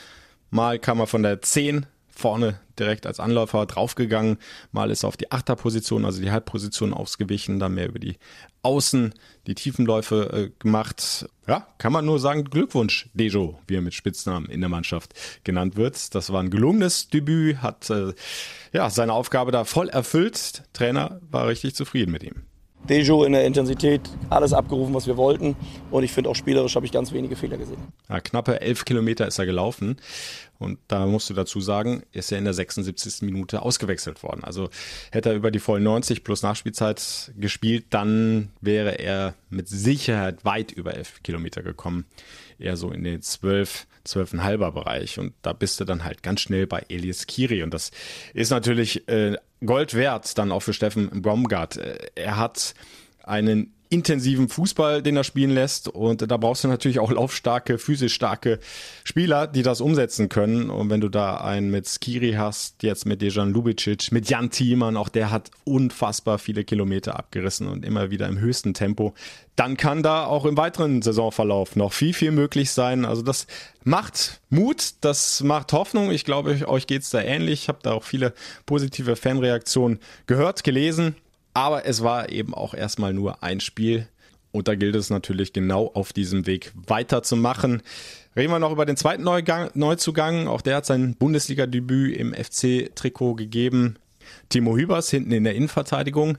Mal 0.49 0.79
kam 0.79 0.99
er 0.99 1.07
von 1.07 1.23
der 1.23 1.41
10 1.41 1.85
vorne 2.19 2.59
direkt 2.77 3.07
als 3.07 3.19
Anläufer 3.19 3.65
draufgegangen, 3.65 4.37
mal 4.71 4.91
ist 4.91 5.03
er 5.03 5.07
auf 5.07 5.17
die 5.17 5.31
Achterposition, 5.31 6.05
also 6.05 6.21
die 6.21 6.31
Halbposition 6.31 6.93
ausgewichen, 6.93 7.59
dann 7.59 7.73
mehr 7.73 7.87
über 7.87 7.99
die 7.99 8.17
Außen, 8.61 9.13
die 9.47 9.55
Tiefenläufe 9.55 10.29
äh, 10.33 10.51
gemacht. 10.59 11.27
Ja, 11.47 11.67
kann 11.77 11.93
man 11.93 12.05
nur 12.05 12.19
sagen, 12.19 12.43
Glückwunsch, 12.43 13.09
Dejo, 13.13 13.59
wie 13.67 13.75
er 13.75 13.81
mit 13.81 13.93
Spitznamen 13.93 14.49
in 14.49 14.59
der 14.59 14.69
Mannschaft 14.69 15.13
genannt 15.43 15.77
wird. 15.77 16.13
Das 16.13 16.31
war 16.31 16.41
ein 16.41 16.51
gelungenes 16.51 17.09
Debüt, 17.09 17.61
hat 17.61 17.89
äh, 17.89 18.13
ja 18.73 18.89
seine 18.89 19.13
Aufgabe 19.13 19.51
da 19.51 19.63
voll 19.63 19.89
erfüllt. 19.89 20.63
Trainer 20.73 21.21
war 21.31 21.47
richtig 21.47 21.75
zufrieden 21.75 22.11
mit 22.11 22.23
ihm. 22.23 22.43
Dejo 22.89 23.23
in 23.23 23.33
der 23.33 23.45
Intensität, 23.45 24.01
alles 24.29 24.51
abgerufen, 24.51 24.93
was 24.93 25.07
wir 25.07 25.15
wollten. 25.15 25.55
Und 25.91 26.03
ich 26.03 26.11
finde 26.11 26.29
auch 26.29 26.35
spielerisch 26.35 26.75
habe 26.75 26.85
ich 26.85 26.91
ganz 26.91 27.13
wenige 27.13 27.35
Fehler 27.35 27.57
gesehen. 27.57 27.77
Ja, 28.09 28.19
knappe 28.19 28.61
elf 28.61 28.85
Kilometer 28.85 29.27
ist 29.27 29.37
er 29.37 29.45
gelaufen. 29.45 29.97
Und 30.59 30.77
da 30.89 31.05
musst 31.05 31.29
du 31.29 31.33
dazu 31.33 31.61
sagen, 31.61 32.03
ist 32.11 32.33
er 32.33 32.37
in 32.37 32.43
der 32.43 32.53
76. 32.53 33.21
Minute 33.21 33.61
ausgewechselt 33.61 34.21
worden. 34.23 34.43
Also 34.43 34.69
hätte 35.09 35.29
er 35.29 35.35
über 35.35 35.51
die 35.51 35.59
vollen 35.59 35.83
90 35.83 36.25
plus 36.25 36.43
Nachspielzeit 36.43 37.31
gespielt, 37.37 37.85
dann 37.91 38.51
wäre 38.59 38.99
er 38.99 39.35
mit 39.49 39.69
Sicherheit 39.69 40.43
weit 40.43 40.73
über 40.73 40.95
elf 40.95 41.23
Kilometer 41.23 41.63
gekommen. 41.63 42.05
Eher 42.59 42.75
so 42.75 42.91
in 42.91 43.05
den 43.05 43.21
zwölf, 43.21 43.87
zwölfeinhalber 44.03 44.73
Bereich. 44.73 45.17
Und 45.17 45.33
da 45.43 45.53
bist 45.53 45.79
du 45.79 45.85
dann 45.85 46.03
halt 46.03 46.23
ganz 46.23 46.41
schnell 46.41 46.67
bei 46.67 46.83
Elias 46.89 47.25
Kiri. 47.25 47.63
Und 47.63 47.73
das 47.73 47.91
ist 48.33 48.49
natürlich 48.49 49.07
äh, 49.07 49.37
Gold 49.65 49.93
wert 49.93 50.37
dann 50.37 50.51
auch 50.51 50.59
für 50.59 50.73
Steffen 50.73 51.21
Baumgart. 51.21 51.77
Äh, 51.77 51.97
er 52.15 52.35
hat 52.35 52.73
einen 53.23 53.73
intensiven 53.89 54.49
Fußball, 54.49 55.01
den 55.01 55.17
er 55.17 55.23
spielen 55.23 55.49
lässt. 55.49 55.87
Und 55.87 56.29
da 56.29 56.37
brauchst 56.37 56.63
du 56.63 56.67
natürlich 56.67 56.99
auch 56.99 57.11
laufstarke, 57.11 57.79
physisch 57.79 58.13
starke 58.13 58.59
Spieler, 59.03 59.47
die 59.47 59.63
das 59.63 59.81
umsetzen 59.81 60.29
können. 60.29 60.69
Und 60.69 60.91
wenn 60.91 61.01
du 61.01 61.09
da 61.09 61.37
einen 61.37 61.71
mit 61.71 61.87
Skiri 61.87 62.33
hast, 62.33 62.83
jetzt 62.83 63.07
mit 63.07 63.21
Dejan 63.21 63.51
Lubicic, 63.51 64.11
mit 64.11 64.29
Jan 64.29 64.51
Thiemann, 64.51 64.95
auch 64.95 65.09
der 65.09 65.31
hat 65.31 65.49
unfassbar 65.63 66.37
viele 66.37 66.63
Kilometer 66.63 67.17
abgerissen 67.17 67.67
und 67.67 67.83
immer 67.83 68.11
wieder 68.11 68.27
im 68.27 68.39
höchsten 68.39 68.75
Tempo, 68.75 69.15
dann 69.55 69.75
kann 69.75 70.03
da 70.03 70.25
auch 70.25 70.45
im 70.45 70.55
weiteren 70.55 71.01
Saisonverlauf 71.01 71.75
noch 71.75 71.91
viel, 71.91 72.13
viel 72.13 72.31
möglich 72.31 72.71
sein. 72.71 73.05
Also 73.05 73.23
das 73.23 73.47
macht 73.83 74.39
Mut, 74.49 74.93
das 75.01 75.41
macht 75.41 75.73
Hoffnung. 75.73 76.11
Ich 76.11 76.25
glaube, 76.25 76.67
euch 76.67 76.85
geht's 76.85 77.09
da 77.09 77.21
ähnlich. 77.21 77.63
Ich 77.63 77.67
habe 77.69 77.79
da 77.81 77.93
auch 77.93 78.03
viele 78.03 78.33
positive 78.67 79.15
Fanreaktionen 79.15 79.99
gehört, 80.27 80.63
gelesen. 80.63 81.15
Aber 81.53 81.85
es 81.85 82.03
war 82.03 82.29
eben 82.29 82.53
auch 82.53 82.73
erstmal 82.73 83.13
nur 83.13 83.43
ein 83.43 83.59
Spiel. 83.59 84.07
Und 84.51 84.67
da 84.67 84.75
gilt 84.75 84.95
es 84.95 85.09
natürlich 85.09 85.53
genau 85.53 85.87
auf 85.93 86.11
diesem 86.11 86.47
Weg 86.47 86.71
weiterzumachen. 86.75 87.83
Reden 88.35 88.51
wir 88.51 88.59
noch 88.59 88.71
über 88.71 88.85
den 88.85 88.97
zweiten 88.97 89.23
Neugang, 89.23 89.69
Neuzugang. 89.73 90.47
Auch 90.47 90.61
der 90.61 90.77
hat 90.77 90.85
sein 90.85 91.15
Bundesliga-Debüt 91.15 92.15
im 92.17 92.33
FC-Trikot 92.33 93.35
gegeben. 93.35 93.97
Timo 94.49 94.75
Hübers 94.75 95.09
hinten 95.09 95.31
in 95.31 95.43
der 95.43 95.55
Innenverteidigung. 95.55 96.37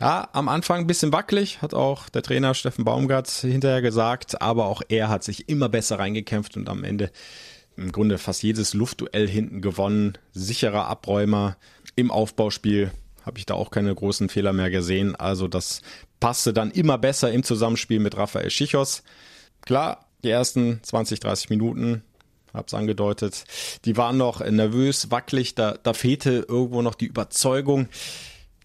Ja, 0.00 0.28
am 0.32 0.48
Anfang 0.48 0.80
ein 0.80 0.86
bisschen 0.86 1.12
wackelig, 1.12 1.60
hat 1.60 1.74
auch 1.74 2.08
der 2.08 2.22
Trainer 2.22 2.54
Steffen 2.54 2.86
Baumgart 2.86 3.28
hinterher 3.28 3.82
gesagt, 3.82 4.40
aber 4.40 4.64
auch 4.64 4.80
er 4.88 5.10
hat 5.10 5.22
sich 5.22 5.50
immer 5.50 5.68
besser 5.68 5.98
reingekämpft 5.98 6.56
und 6.56 6.70
am 6.70 6.84
Ende 6.84 7.10
im 7.76 7.92
Grunde 7.92 8.16
fast 8.16 8.42
jedes 8.42 8.72
Luftduell 8.72 9.28
hinten 9.28 9.60
gewonnen. 9.60 10.16
Sicherer 10.32 10.86
Abräumer 10.86 11.58
im 11.96 12.10
Aufbauspiel 12.10 12.92
habe 13.24 13.38
ich 13.38 13.46
da 13.46 13.54
auch 13.54 13.70
keine 13.70 13.94
großen 13.94 14.28
Fehler 14.28 14.52
mehr 14.52 14.70
gesehen. 14.70 15.16
Also 15.16 15.48
das 15.48 15.82
passte 16.20 16.52
dann 16.52 16.70
immer 16.70 16.98
besser 16.98 17.32
im 17.32 17.42
Zusammenspiel 17.42 18.00
mit 18.00 18.16
Rafael 18.16 18.50
Schichos. 18.50 19.02
Klar, 19.62 20.06
die 20.22 20.30
ersten 20.30 20.80
20, 20.82 21.20
30 21.20 21.50
Minuten, 21.50 22.02
hab's 22.52 22.74
angedeutet, 22.74 23.44
die 23.84 23.96
waren 23.96 24.16
noch 24.16 24.44
nervös, 24.44 25.10
wackelig, 25.10 25.54
da, 25.54 25.78
da 25.82 25.92
fehlte 25.92 26.46
irgendwo 26.48 26.82
noch 26.82 26.94
die 26.94 27.06
Überzeugung, 27.06 27.88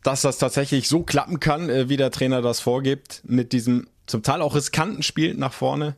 dass 0.03 0.21
das 0.21 0.37
tatsächlich 0.37 0.87
so 0.87 1.03
klappen 1.03 1.39
kann, 1.39 1.69
äh, 1.69 1.89
wie 1.89 1.97
der 1.97 2.11
Trainer 2.11 2.41
das 2.41 2.59
vorgibt, 2.59 3.21
mit 3.25 3.53
diesem 3.53 3.87
zum 4.05 4.21
Teil 4.21 4.41
auch 4.41 4.55
riskanten 4.55 5.01
Spiel 5.01 5.33
nach 5.33 5.53
vorne, 5.53 5.95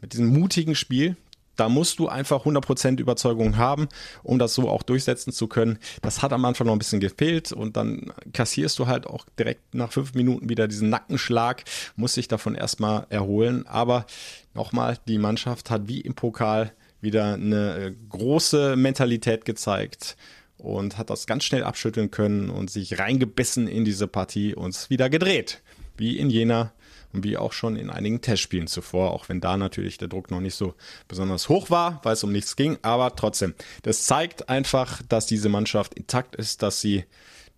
mit 0.00 0.14
diesem 0.14 0.28
mutigen 0.28 0.74
Spiel. 0.74 1.16
Da 1.60 1.68
musst 1.68 1.98
du 1.98 2.08
einfach 2.08 2.46
100% 2.46 2.98
Überzeugung 3.00 3.58
haben, 3.58 3.88
um 4.22 4.38
das 4.38 4.54
so 4.54 4.66
auch 4.66 4.82
durchsetzen 4.82 5.30
zu 5.30 5.46
können. 5.46 5.78
Das 6.00 6.22
hat 6.22 6.32
am 6.32 6.46
Anfang 6.46 6.66
noch 6.66 6.72
ein 6.72 6.78
bisschen 6.78 7.00
gefehlt 7.00 7.52
und 7.52 7.76
dann 7.76 8.14
kassierst 8.32 8.78
du 8.78 8.86
halt 8.86 9.06
auch 9.06 9.26
direkt 9.38 9.74
nach 9.74 9.92
fünf 9.92 10.14
Minuten 10.14 10.48
wieder 10.48 10.68
diesen 10.68 10.88
Nackenschlag, 10.88 11.64
musst 11.96 12.16
dich 12.16 12.28
davon 12.28 12.54
erstmal 12.54 13.06
erholen. 13.10 13.66
Aber 13.66 14.06
nochmal, 14.54 14.96
die 15.06 15.18
Mannschaft 15.18 15.68
hat 15.68 15.86
wie 15.86 16.00
im 16.00 16.14
Pokal 16.14 16.72
wieder 17.02 17.34
eine 17.34 17.76
äh, 17.76 17.94
große 18.08 18.74
Mentalität 18.76 19.44
gezeigt 19.44 20.16
und 20.56 20.96
hat 20.96 21.10
das 21.10 21.26
ganz 21.26 21.44
schnell 21.44 21.64
abschütteln 21.64 22.10
können 22.10 22.48
und 22.48 22.70
sich 22.70 22.98
reingebissen 22.98 23.68
in 23.68 23.84
diese 23.84 24.08
Partie 24.08 24.54
und 24.54 24.74
es 24.74 24.88
wieder 24.88 25.10
gedreht. 25.10 25.60
Wie 25.98 26.16
in 26.16 26.30
Jena 26.30 26.72
wie 27.12 27.36
auch 27.36 27.52
schon 27.52 27.76
in 27.76 27.90
einigen 27.90 28.20
Testspielen 28.20 28.66
zuvor, 28.66 29.12
auch 29.12 29.28
wenn 29.28 29.40
da 29.40 29.56
natürlich 29.56 29.98
der 29.98 30.08
Druck 30.08 30.30
noch 30.30 30.40
nicht 30.40 30.54
so 30.54 30.74
besonders 31.08 31.48
hoch 31.48 31.70
war, 31.70 32.00
weil 32.02 32.14
es 32.14 32.24
um 32.24 32.32
nichts 32.32 32.56
ging, 32.56 32.78
aber 32.82 33.14
trotzdem, 33.16 33.54
das 33.82 34.04
zeigt 34.04 34.48
einfach, 34.48 35.02
dass 35.08 35.26
diese 35.26 35.48
Mannschaft 35.48 35.94
intakt 35.94 36.36
ist, 36.36 36.62
dass 36.62 36.80
sie 36.80 37.04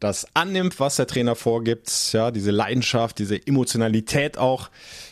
das 0.03 0.27
annimmt, 0.35 0.81
was 0.81 0.97
der 0.97 1.07
Trainer 1.07 1.37
vorgibt, 1.37 2.13
ja, 2.13 2.31
diese 2.31 2.51
Leidenschaft, 2.51 3.19
diese 3.19 3.47
Emotionalität 3.47 4.37
auch. 4.37 4.71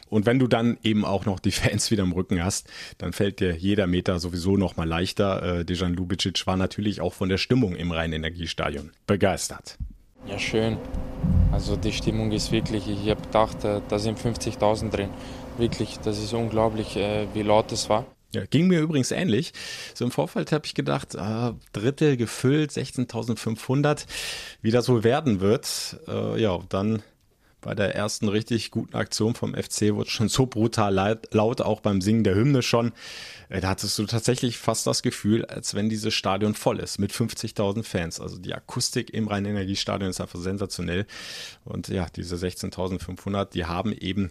Und 0.09 0.27
wenn 0.27 0.41
du 0.41 0.49
dann 0.49 0.79
eben 0.83 1.05
auch 1.05 1.27
noch 1.27 1.39
die 1.39 1.51
Fans 1.53 1.91
wieder 1.91 2.03
im 2.03 2.13
Rücken 2.13 2.43
hast, 2.45 2.69
dann 2.99 3.13
fällt 3.13 3.41
dir 3.41 3.57
jeder 3.57 3.87
Meter 3.87 4.19
sowieso 4.19 4.57
noch 4.57 4.77
mal 4.77 4.89
leichter. 4.89 5.61
Äh, 5.61 5.65
Dejan 5.65 5.95
Lubicic 5.95 6.47
war 6.47 6.57
natürlich 6.57 7.01
auch 7.01 7.15
von 7.15 7.29
der 7.29 7.39
Stimmung 7.39 7.77
im 7.77 7.93
Rhein-Energiestadion 7.93 8.91
begeistert. 9.07 9.79
Ja, 10.27 10.39
schön. 10.39 10.77
Also 11.53 11.77
die 11.77 11.93
Stimmung 11.93 12.31
ist 12.33 12.53
wirklich, 12.53 12.89
ich 12.89 13.11
habe 13.11 13.21
gedacht, 13.23 13.65
äh, 13.65 13.81
da 13.89 13.99
sind 13.99 14.19
50.000 14.19 14.91
drin. 14.91 15.09
Wirklich, 15.59 15.99
das 15.99 16.19
ist 16.19 16.33
unglaublich, 16.33 16.97
äh, 16.97 17.27
wie 17.35 17.43
laut 17.43 17.73
es 17.73 17.89
war. 17.89 18.07
Ja, 18.33 18.45
ging 18.45 18.69
mir 18.69 18.81
übrigens 18.81 19.11
ähnlich. 19.11 19.53
So 19.93 20.05
im 20.05 20.13
Vorfeld 20.13 20.53
habe 20.53 20.65
ich 20.65 20.75
gedacht, 20.75 21.17
äh, 21.17 21.53
Drittel 21.73 22.17
gefüllt, 22.17 22.71
16.500, 22.71 24.07
wie 24.63 24.71
das 24.71 24.89
wohl 24.89 25.03
werden 25.03 25.41
wird. 25.41 25.99
Äh, 26.07 26.41
ja, 26.41 26.61
dann 26.69 27.03
bei 27.61 27.75
der 27.75 27.95
ersten 27.95 28.29
richtig 28.29 28.71
guten 28.71 28.95
Aktion 28.95 29.35
vom 29.35 29.55
FC 29.55 29.95
wurde 29.95 30.11
schon 30.11 30.29
so 30.29 30.47
brutal 30.47 31.21
laut, 31.31 31.61
auch 31.61 31.81
beim 31.81 32.01
Singen 32.01 32.25
der 32.25 32.35
Hymne 32.35 32.63
schon. 32.63 32.93
Äh, 33.49 33.61
da 33.61 33.69
hattest 33.71 33.99
du 33.99 34.07
tatsächlich 34.07 34.59
fast 34.59 34.87
das 34.87 35.03
Gefühl, 35.03 35.45
als 35.45 35.75
wenn 35.75 35.89
dieses 35.89 36.15
Stadion 36.15 36.55
voll 36.55 36.79
ist 36.79 36.99
mit 36.99 37.13
50.000 37.13 37.83
Fans. 37.83 38.21
Also 38.21 38.39
die 38.39 38.55
Akustik 38.55 39.11
im 39.13 39.29
Rhein-Energiestadion 39.29 40.11
ist 40.11 40.21
einfach 40.21 40.41
sensationell. 40.41 41.07
Und 41.65 41.89
ja, 41.89 42.07
diese 42.15 42.37
16.500, 42.37 43.51
die 43.51 43.67
haben 43.67 43.93
eben 43.93 44.31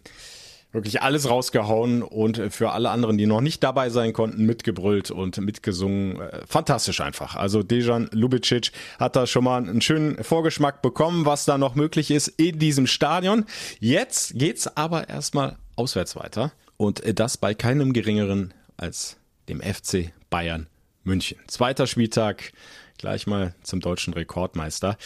wirklich 0.71 1.01
alles 1.01 1.29
rausgehauen 1.29 2.03
und 2.03 2.41
für 2.51 2.71
alle 2.71 2.91
anderen, 2.91 3.17
die 3.17 3.25
noch 3.25 3.41
nicht 3.41 3.63
dabei 3.63 3.89
sein 3.89 4.13
konnten, 4.13 4.45
mitgebrüllt 4.45 5.09
und 5.11 5.37
mitgesungen. 5.37 6.19
Äh, 6.21 6.41
fantastisch 6.47 7.01
einfach. 7.01 7.35
Also 7.35 7.63
Dejan 7.63 8.09
Lubicic 8.11 8.71
hat 8.99 9.15
da 9.15 9.25
schon 9.25 9.43
mal 9.43 9.57
einen 9.57 9.81
schönen 9.81 10.23
Vorgeschmack 10.23 10.81
bekommen, 10.81 11.25
was 11.25 11.45
da 11.45 11.57
noch 11.57 11.75
möglich 11.75 12.11
ist 12.11 12.27
in 12.27 12.59
diesem 12.59 12.87
Stadion. 12.87 13.45
Jetzt 13.79 14.37
geht's 14.37 14.67
aber 14.77 15.09
erstmal 15.09 15.57
auswärts 15.75 16.15
weiter 16.15 16.51
und 16.77 17.01
das 17.19 17.37
bei 17.37 17.53
keinem 17.53 17.93
geringeren 17.93 18.53
als 18.77 19.17
dem 19.47 19.61
FC 19.61 20.11
Bayern 20.29 20.67
München. 21.03 21.37
Zweiter 21.47 21.87
Spieltag, 21.87 22.53
gleich 22.97 23.25
mal 23.25 23.55
zum 23.63 23.79
deutschen 23.79 24.13
Rekordmeister. 24.13 24.97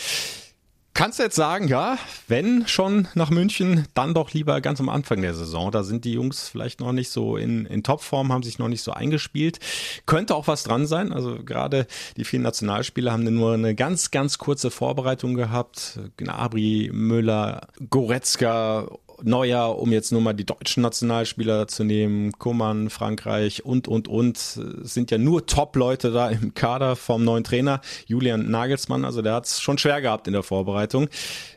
Kannst 0.95 1.17
du 1.17 1.23
jetzt 1.23 1.35
sagen, 1.35 1.67
ja, 1.67 1.97
wenn 2.27 2.67
schon 2.67 3.07
nach 3.15 3.31
München, 3.31 3.87
dann 3.95 4.13
doch 4.13 4.31
lieber 4.31 4.61
ganz 4.61 4.79
am 4.79 4.89
Anfang 4.89 5.23
der 5.23 5.33
Saison. 5.33 5.71
Da 5.71 5.83
sind 5.83 6.05
die 6.05 6.13
Jungs 6.13 6.49
vielleicht 6.49 6.81
noch 6.81 6.91
nicht 6.91 7.09
so 7.09 7.35
in, 7.35 7.65
in 7.65 7.81
Topform, 7.81 8.31
haben 8.31 8.43
sich 8.43 8.59
noch 8.59 8.67
nicht 8.67 8.83
so 8.83 8.91
eingespielt. 8.91 9.59
Könnte 10.05 10.35
auch 10.35 10.45
was 10.47 10.61
dran 10.61 10.85
sein. 10.85 11.11
Also 11.11 11.43
gerade 11.43 11.87
die 12.15 12.25
vielen 12.25 12.43
Nationalspieler 12.43 13.11
haben 13.11 13.23
nur 13.23 13.55
eine 13.55 13.73
ganz, 13.73 14.11
ganz 14.11 14.37
kurze 14.37 14.69
Vorbereitung 14.69 15.33
gehabt. 15.33 15.99
Gnabry, 16.17 16.91
Müller, 16.93 17.69
Goretzka 17.89 18.87
Neuer, 19.23 19.77
um 19.79 19.91
jetzt 19.91 20.11
nur 20.11 20.21
mal 20.21 20.33
die 20.33 20.45
deutschen 20.45 20.83
Nationalspieler 20.83 21.67
zu 21.67 21.83
nehmen, 21.83 22.31
Kummern, 22.33 22.89
Frankreich 22.89 23.65
und, 23.65 23.87
und, 23.87 24.07
und, 24.07 24.37
sind 24.37 25.11
ja 25.11 25.17
nur 25.17 25.45
Top-Leute 25.45 26.11
da 26.11 26.29
im 26.29 26.53
Kader 26.53 26.95
vom 26.95 27.23
neuen 27.23 27.43
Trainer, 27.43 27.81
Julian 28.05 28.49
Nagelsmann. 28.49 29.05
Also 29.05 29.21
der 29.21 29.33
hat 29.33 29.45
es 29.45 29.61
schon 29.61 29.77
schwer 29.77 30.01
gehabt 30.01 30.27
in 30.27 30.33
der 30.33 30.43
Vorbereitung. 30.43 31.07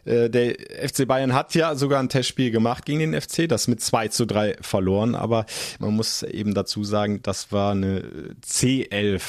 Äh, 0.04 0.30
der 0.30 0.56
FC 0.88 1.06
Bayern 1.06 1.34
hat 1.34 1.54
ja 1.54 1.74
sogar 1.74 2.00
ein 2.00 2.08
Testspiel 2.08 2.50
gemacht 2.50 2.84
gegen 2.84 3.00
den 3.00 3.20
FC, 3.20 3.48
das 3.48 3.68
mit 3.68 3.80
2 3.80 4.08
zu 4.08 4.26
3 4.26 4.56
verloren. 4.60 5.14
Aber 5.14 5.46
man 5.78 5.94
muss 5.94 6.22
eben 6.22 6.54
dazu 6.54 6.84
sagen, 6.84 7.20
das 7.22 7.52
war 7.52 7.72
eine 7.72 8.02
C11 8.44 9.22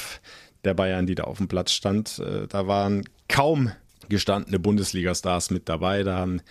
der 0.64 0.74
Bayern, 0.74 1.06
die 1.06 1.14
da 1.14 1.24
auf 1.24 1.38
dem 1.38 1.48
Platz 1.48 1.72
stand. 1.72 2.18
Äh, 2.18 2.46
da 2.48 2.66
waren 2.66 3.04
kaum 3.28 3.72
gestandene 4.08 4.58
Bundesliga-Stars 4.58 5.50
mit 5.50 5.68
dabei. 5.68 6.02
Da 6.02 6.16
haben 6.16 6.42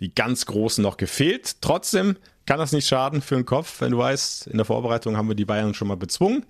die 0.00 0.14
ganz 0.14 0.46
Großen 0.46 0.82
noch 0.82 0.96
gefehlt. 0.96 1.60
Trotzdem 1.60 2.16
kann 2.46 2.58
das 2.58 2.72
nicht 2.72 2.86
schaden 2.86 3.22
für 3.22 3.34
den 3.34 3.44
Kopf, 3.44 3.80
wenn 3.80 3.90
du 3.90 3.98
weißt, 3.98 4.46
in 4.46 4.56
der 4.56 4.64
Vorbereitung 4.64 5.16
haben 5.16 5.28
wir 5.28 5.34
die 5.34 5.44
Bayern 5.44 5.74
schon 5.74 5.88
mal 5.88 5.96
bezwungen. 5.96 6.46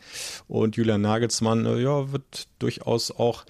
Und 0.47 0.77
Julian 0.77 1.01
Nagelsmann, 1.01 1.65
äh, 1.65 1.79
ja, 1.79 2.13
wird 2.13 2.49
durchaus 2.59 3.11
auch 3.11 3.45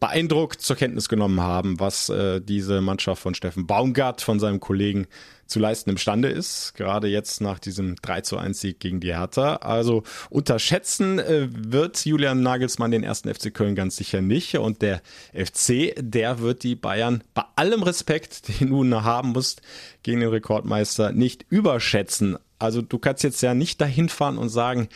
beeindruckt 0.00 0.60
zur 0.60 0.76
Kenntnis 0.76 1.08
genommen 1.08 1.40
haben, 1.40 1.80
was 1.80 2.08
äh, 2.08 2.40
diese 2.40 2.80
Mannschaft 2.80 3.20
von 3.22 3.34
Steffen 3.34 3.66
Baumgart, 3.66 4.20
von 4.20 4.38
seinem 4.38 4.60
Kollegen 4.60 5.06
zu 5.48 5.58
leisten 5.58 5.90
imstande 5.90 6.28
ist. 6.28 6.74
Gerade 6.74 7.08
jetzt 7.08 7.40
nach 7.40 7.58
diesem 7.58 7.96
3 7.96 8.20
zu 8.20 8.36
1 8.36 8.60
Sieg 8.60 8.80
gegen 8.80 9.00
die 9.00 9.14
Hertha. 9.14 9.56
Also 9.56 10.04
unterschätzen 10.30 11.18
äh, 11.18 11.48
wird 11.50 12.04
Julian 12.04 12.42
Nagelsmann 12.42 12.90
den 12.90 13.02
ersten 13.02 13.32
FC 13.34 13.52
Köln 13.52 13.74
ganz 13.74 13.96
sicher 13.96 14.20
nicht. 14.20 14.56
Und 14.58 14.82
der 14.82 15.00
FC, 15.32 15.94
der 15.98 16.40
wird 16.40 16.62
die 16.62 16.76
Bayern 16.76 17.24
bei 17.32 17.44
allem 17.56 17.82
Respekt, 17.82 18.48
den 18.60 18.70
du 18.70 19.02
haben 19.02 19.30
musst, 19.30 19.62
gegen 20.02 20.20
den 20.20 20.28
Rekordmeister 20.28 21.12
nicht 21.12 21.46
überschätzen. 21.48 22.38
Also 22.58 22.82
du 22.82 22.98
kannst 22.98 23.24
jetzt 23.24 23.40
ja 23.40 23.54
nicht 23.54 23.80
dahin 23.80 24.08
fahren 24.08 24.36
und 24.36 24.50
sagen, 24.50 24.88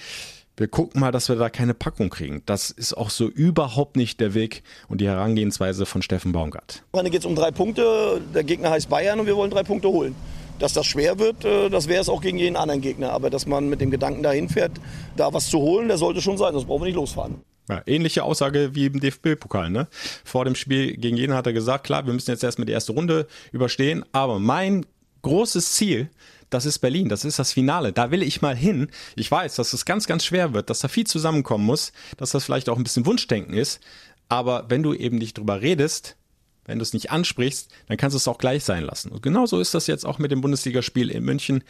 wir 0.56 0.68
gucken 0.68 1.00
mal, 1.00 1.12
dass 1.12 1.30
wir 1.30 1.36
da 1.36 1.48
keine 1.48 1.72
Packung 1.72 2.10
kriegen. 2.10 2.42
Das 2.44 2.70
ist 2.70 2.92
auch 2.94 3.08
so 3.08 3.26
überhaupt 3.26 3.96
nicht 3.96 4.20
der 4.20 4.34
Weg 4.34 4.62
und 4.88 5.00
die 5.00 5.06
Herangehensweise 5.06 5.86
von 5.86 6.02
Steffen 6.02 6.32
Baumgart. 6.32 6.82
Am 6.92 7.04
geht 7.06 7.20
es 7.20 7.24
um 7.24 7.34
drei 7.34 7.50
Punkte. 7.50 8.20
Der 8.34 8.44
Gegner 8.44 8.70
heißt 8.70 8.90
Bayern 8.90 9.18
und 9.18 9.26
wir 9.26 9.36
wollen 9.36 9.50
drei 9.50 9.62
Punkte 9.62 9.88
holen. 9.88 10.14
Dass 10.62 10.75
das 10.75 10.87
schwer 10.87 11.18
wird, 11.18 11.44
äh, 11.44 11.68
das 11.70 11.88
wäre 11.88 12.01
es 12.01 12.09
auch 12.09 12.20
gegen 12.20 12.38
jeden 12.38 12.55
anderen 12.55 12.81
Gegner. 12.81 13.11
Aber 13.11 13.31
dass 13.31 13.46
man 13.46 13.68
mit 13.68 13.81
dem 13.81 13.90
Gedanken 13.90 14.22
dahin 14.22 14.48
fährt, 14.48 14.70
da 15.16 15.35
was 15.35 15.48
zu 15.48 15.59
holen, 15.59 15.88
der 15.88 15.98
sollte 15.98 16.22
schon 16.22 16.38
sein. 16.38 16.55
Das 16.55 16.66
brauchen 16.66 16.83
wir 16.83 16.87
nicht 16.87 16.94
losfahren. 16.94 17.42
Ja, 17.68 17.83
ähnliche 17.85 18.22
Aussage 18.22 18.70
wie 18.72 18.87
im 18.87 19.01
DFB-Pokal. 19.01 19.70
Ne? 19.70 19.88
Vor 20.25 20.44
dem 20.44 20.55
Spiel 20.55 20.96
gegen 20.96 21.16
jeden 21.16 21.35
hat 21.35 21.48
er 21.48 21.53
gesagt, 21.53 21.85
klar, 21.85 22.07
wir 22.07 22.12
müssen 22.12 22.31
jetzt 22.31 22.44
erstmal 22.44 22.66
die 22.66 22.72
erste 22.72 22.92
Runde 22.92 23.27
überstehen, 23.51 24.05
aber 24.12 24.38
mein 24.38 24.87
großes 25.22 25.72
Ziel. 25.72 26.11
Das 26.48 26.66
ist 26.66 26.81
Berlin, 26.81 27.09
das 27.09 27.25
ist 27.25 27.38
das 27.38 27.51
Finale. 27.53 27.92
Da 27.92 28.11
will 28.11 28.22
ich 28.22 28.42
mal 28.42 28.55
hin. 28.55 28.88
Ich 29.16 29.31
weiß, 29.31 29.57
dass 29.57 29.72
es 29.72 29.87
ganz, 29.87 30.07
ganz 30.07 30.22
schwer 30.25 30.53
wird, 30.53 30.68
dass 30.68 30.81
da 30.81 30.88
viel 30.88 31.07
zusammenkommen 31.07 31.64
muss, 31.64 31.92
dass 32.18 32.33
das 32.33 32.44
vielleicht 32.44 32.68
auch 32.68 32.77
ein 32.77 32.85
bisschen 32.85 33.07
Wunschdenken 33.07 33.55
ist. 33.55 33.81
Aber 34.29 34.66
wenn 34.68 34.83
du 34.83 34.92
eben 34.92 35.16
nicht 35.16 35.38
drüber 35.38 35.62
redest, 35.62 36.16
wenn 36.64 36.79
du 36.79 36.83
es 36.83 36.92
nicht 36.92 37.11
ansprichst, 37.11 37.70
dann 37.88 37.96
kannst 37.96 38.14
du 38.14 38.18
es 38.18 38.29
auch 38.29 38.38
gleich 38.38 38.64
sein 38.64 38.85
lassen. 38.85 39.11
Und 39.11 39.22
genauso 39.22 39.61
ist 39.61 39.75
das 39.75 39.87
jetzt 39.87 40.05
auch 40.07 40.18
mit 40.18 40.31
dem 40.31 40.40
Bundesligaspiel 40.40 41.11
in 41.11 41.25
München. 41.25 41.64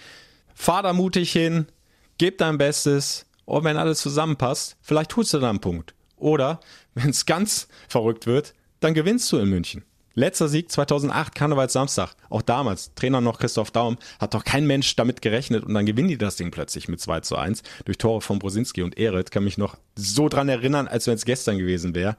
Fahr 0.55 0.83
da 0.83 0.93
mutig 0.93 1.33
hin, 1.33 1.67
gib 2.19 2.39
dein 2.39 2.59
Bestes 2.59 3.27
und 3.45 3.65
wenn 3.65 3.77
alles 3.77 4.01
zusammenpasst, 4.01 4.77
vielleicht 4.83 5.11
tust 5.11 5.33
du 5.35 5.39
da 5.39 5.51
einen 5.51 5.61
Punkt. 5.61 5.95
Oder, 6.17 6.61
wenn 6.95 7.11
es 7.11 7.27
ganz 7.27 7.69
verrückt 7.89 8.27
wird, 8.27 8.55
dann 8.81 8.95
gewinnst 8.95 9.31
du 9.33 9.39
in 9.39 9.49
München. 9.49 9.85
Letzter 10.15 10.49
Sieg 10.49 10.71
2008, 10.71 11.35
Karnevalssamstag. 11.35 12.15
Auch 12.29 12.43
damals, 12.43 12.93
Trainer 12.95 13.21
noch 13.21 13.39
Christoph 13.39 13.71
Daum, 13.71 13.97
hat 14.21 14.35
doch 14.35 14.45
kein 14.45 14.67
Mensch 14.67 14.95
damit 14.97 15.23
gerechnet 15.23 15.65
und 15.65 15.73
dann 15.73 15.87
gewinnen 15.87 16.09
die 16.09 16.19
das 16.19 16.37
Ding 16.37 16.51
plötzlich 16.51 16.89
mit 16.89 17.01
2 17.01 17.21
zu 17.21 17.37
1 17.37 17.63
durch 17.87 17.97
Tore 17.97 18.21
von 18.21 18.39
Brosinski 18.39 18.83
und 18.83 18.99
Ehret. 18.99 19.31
Kann 19.31 19.45
mich 19.45 19.57
noch 19.57 19.77
so 19.97 20.29
dran 20.29 20.49
erinnern, 20.49 20.87
als 20.87 21.07
wenn 21.07 21.15
es 21.15 21.25
gestern 21.25 21.57
gewesen 21.57 21.95
wäre. 21.95 22.17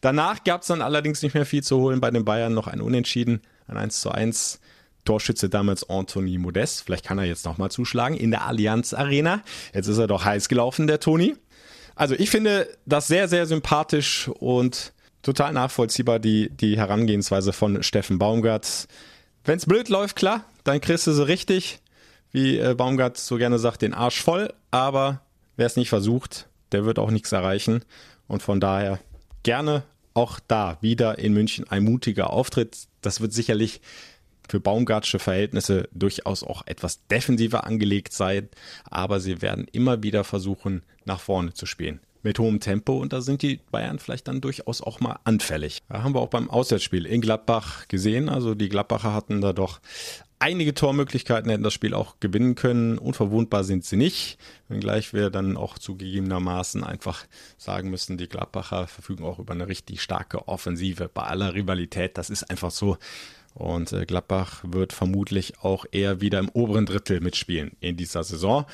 Danach 0.00 0.42
gab 0.42 0.62
es 0.62 0.68
dann 0.68 0.82
allerdings 0.82 1.22
nicht 1.22 1.34
mehr 1.34 1.46
viel 1.46 1.62
zu 1.62 1.78
holen 1.78 2.00
bei 2.00 2.10
den 2.10 2.24
Bayern, 2.24 2.52
noch 2.52 2.66
ein 2.66 2.80
Unentschieden, 2.80 3.42
ein 3.68 3.76
1 3.76 4.00
zu 4.00 4.10
1. 4.10 4.60
Torschütze 5.04 5.48
damals 5.48 5.88
Anthony 5.88 6.36
Modest. 6.38 6.82
Vielleicht 6.82 7.04
kann 7.04 7.18
er 7.18 7.24
jetzt 7.24 7.44
nochmal 7.44 7.70
zuschlagen 7.70 8.16
in 8.16 8.32
der 8.32 8.44
Allianz 8.44 8.92
Arena. 8.92 9.42
Jetzt 9.72 9.86
ist 9.86 9.98
er 9.98 10.08
doch 10.08 10.24
heiß 10.24 10.48
gelaufen, 10.48 10.88
der 10.88 10.98
Toni. 10.98 11.36
Also 11.94 12.14
ich 12.14 12.28
finde 12.28 12.68
das 12.84 13.06
sehr, 13.06 13.28
sehr 13.28 13.46
sympathisch 13.46 14.28
und 14.28 14.92
total 15.26 15.52
nachvollziehbar, 15.52 16.20
die, 16.20 16.50
die 16.50 16.76
Herangehensweise 16.76 17.52
von 17.52 17.82
Steffen 17.82 18.18
Baumgart. 18.18 18.86
Wenn 19.44 19.58
es 19.58 19.66
blöd 19.66 19.88
läuft, 19.88 20.14
klar, 20.14 20.44
dann 20.62 20.80
kriegst 20.80 21.08
du 21.08 21.12
so 21.12 21.24
richtig, 21.24 21.80
wie 22.30 22.58
äh, 22.58 22.74
Baumgart 22.74 23.18
so 23.18 23.36
gerne 23.36 23.58
sagt, 23.58 23.82
den 23.82 23.92
Arsch 23.92 24.22
voll. 24.22 24.54
Aber 24.70 25.22
wer 25.56 25.66
es 25.66 25.74
nicht 25.74 25.88
versucht, 25.88 26.48
der 26.70 26.84
wird 26.84 27.00
auch 27.00 27.10
nichts 27.10 27.32
erreichen. 27.32 27.84
Und 28.28 28.44
von 28.44 28.60
daher 28.60 29.00
gerne 29.42 29.82
auch 30.14 30.38
da 30.46 30.78
wieder 30.80 31.18
in 31.18 31.32
München 31.32 31.68
ein 31.68 31.82
mutiger 31.82 32.30
Auftritt. 32.30 32.86
Das 33.02 33.20
wird 33.20 33.32
sicherlich 33.32 33.80
für 34.48 34.60
Baumgartsche 34.60 35.18
Verhältnisse 35.18 35.88
durchaus 35.92 36.44
auch 36.44 36.64
etwas 36.66 37.04
defensiver 37.08 37.64
angelegt 37.64 38.12
sein, 38.12 38.48
aber 38.84 39.18
sie 39.18 39.42
werden 39.42 39.66
immer 39.72 40.04
wieder 40.04 40.22
versuchen, 40.22 40.84
nach 41.04 41.18
vorne 41.18 41.52
zu 41.52 41.66
spielen 41.66 41.98
mit 42.26 42.40
hohem 42.40 42.58
Tempo 42.58 42.98
und 42.98 43.12
da 43.12 43.20
sind 43.20 43.42
die 43.42 43.60
Bayern 43.70 44.00
vielleicht 44.00 44.26
dann 44.26 44.40
durchaus 44.40 44.82
auch 44.82 44.98
mal 44.98 45.20
anfällig. 45.22 45.78
Da 45.88 46.02
haben 46.02 46.12
wir 46.12 46.20
auch 46.20 46.28
beim 46.28 46.50
Auswärtsspiel 46.50 47.06
in 47.06 47.20
Gladbach 47.20 47.86
gesehen. 47.86 48.28
Also 48.28 48.56
die 48.56 48.68
Gladbacher 48.68 49.14
hatten 49.14 49.40
da 49.40 49.52
doch 49.52 49.80
einige 50.40 50.74
Tormöglichkeiten, 50.74 51.48
hätten 51.48 51.62
das 51.62 51.72
Spiel 51.72 51.94
auch 51.94 52.16
gewinnen 52.18 52.56
können. 52.56 52.98
Unverwundbar 52.98 53.62
sind 53.62 53.84
sie 53.84 53.96
nicht, 53.96 54.38
wenngleich 54.68 55.12
wir 55.12 55.30
dann 55.30 55.56
auch 55.56 55.78
zugegebenermaßen 55.78 56.82
einfach 56.82 57.24
sagen 57.58 57.90
müssen, 57.90 58.18
die 58.18 58.28
Gladbacher 58.28 58.88
verfügen 58.88 59.24
auch 59.24 59.38
über 59.38 59.54
eine 59.54 59.68
richtig 59.68 60.02
starke 60.02 60.48
Offensive 60.48 61.08
bei 61.08 61.22
aller 61.22 61.54
Rivalität. 61.54 62.18
Das 62.18 62.28
ist 62.28 62.50
einfach 62.50 62.72
so. 62.72 62.98
Und 63.54 63.92
äh, 63.92 64.04
Gladbach 64.04 64.64
wird 64.66 64.92
vermutlich 64.92 65.60
auch 65.62 65.86
eher 65.92 66.20
wieder 66.20 66.40
im 66.40 66.48
oberen 66.48 66.86
Drittel 66.86 67.20
mitspielen 67.20 67.76
in 67.80 67.96
dieser 67.96 68.24
Saison. 68.24 68.66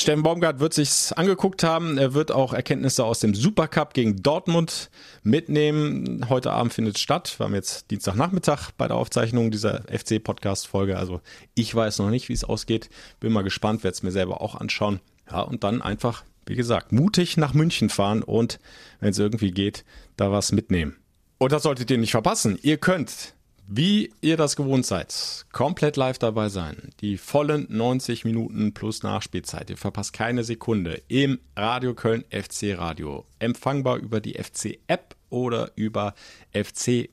Steffen 0.00 0.24
Baumgart 0.24 0.58
wird 0.58 0.74
sich's 0.74 1.12
angeguckt 1.12 1.62
haben. 1.62 1.98
Er 1.98 2.14
wird 2.14 2.32
auch 2.32 2.52
Erkenntnisse 2.52 3.04
aus 3.04 3.20
dem 3.20 3.32
Supercup 3.32 3.94
gegen 3.94 4.22
Dortmund 4.22 4.90
mitnehmen. 5.22 6.28
Heute 6.28 6.50
Abend 6.50 6.72
findet 6.72 6.98
statt. 6.98 7.38
Wir 7.38 7.44
haben 7.44 7.54
jetzt 7.54 7.92
Dienstagnachmittag 7.92 8.72
bei 8.76 8.88
der 8.88 8.96
Aufzeichnung 8.96 9.52
dieser 9.52 9.84
FC-Podcast-Folge. 9.84 10.98
Also 10.98 11.20
ich 11.54 11.72
weiß 11.72 12.00
noch 12.00 12.10
nicht, 12.10 12.28
wie 12.28 12.32
es 12.32 12.42
ausgeht. 12.42 12.90
Bin 13.20 13.32
mal 13.32 13.44
gespannt, 13.44 13.84
werde 13.84 13.94
es 13.94 14.02
mir 14.02 14.10
selber 14.10 14.40
auch 14.40 14.56
anschauen. 14.56 15.00
Ja, 15.30 15.42
und 15.42 15.62
dann 15.62 15.80
einfach, 15.80 16.24
wie 16.46 16.56
gesagt, 16.56 16.90
mutig 16.90 17.36
nach 17.36 17.54
München 17.54 17.88
fahren 17.88 18.24
und, 18.24 18.58
wenn 18.98 19.10
es 19.10 19.18
irgendwie 19.20 19.52
geht, 19.52 19.84
da 20.16 20.32
was 20.32 20.50
mitnehmen. 20.50 20.96
Und 21.38 21.52
das 21.52 21.62
solltet 21.62 21.90
ihr 21.92 21.98
nicht 21.98 22.10
verpassen. 22.10 22.58
Ihr 22.62 22.78
könnt 22.78 23.33
wie 23.66 24.12
ihr 24.20 24.36
das 24.36 24.56
gewohnt 24.56 24.84
seid, 24.84 25.46
komplett 25.52 25.96
live 25.96 26.18
dabei 26.18 26.48
sein. 26.48 26.90
Die 27.00 27.16
vollen 27.16 27.66
90 27.70 28.24
Minuten 28.24 28.74
plus 28.74 29.02
Nachspielzeit. 29.02 29.70
Ihr 29.70 29.76
verpasst 29.76 30.12
keine 30.12 30.44
Sekunde 30.44 31.02
im 31.08 31.38
Radio 31.56 31.94
Köln 31.94 32.24
FC 32.30 32.76
Radio. 32.76 33.24
Empfangbar 33.38 33.96
über 33.96 34.20
die 34.20 34.34
FC 34.34 34.78
App 34.86 35.16
oder 35.30 35.72
über 35.76 36.14
fc-radio.de. 36.52 37.08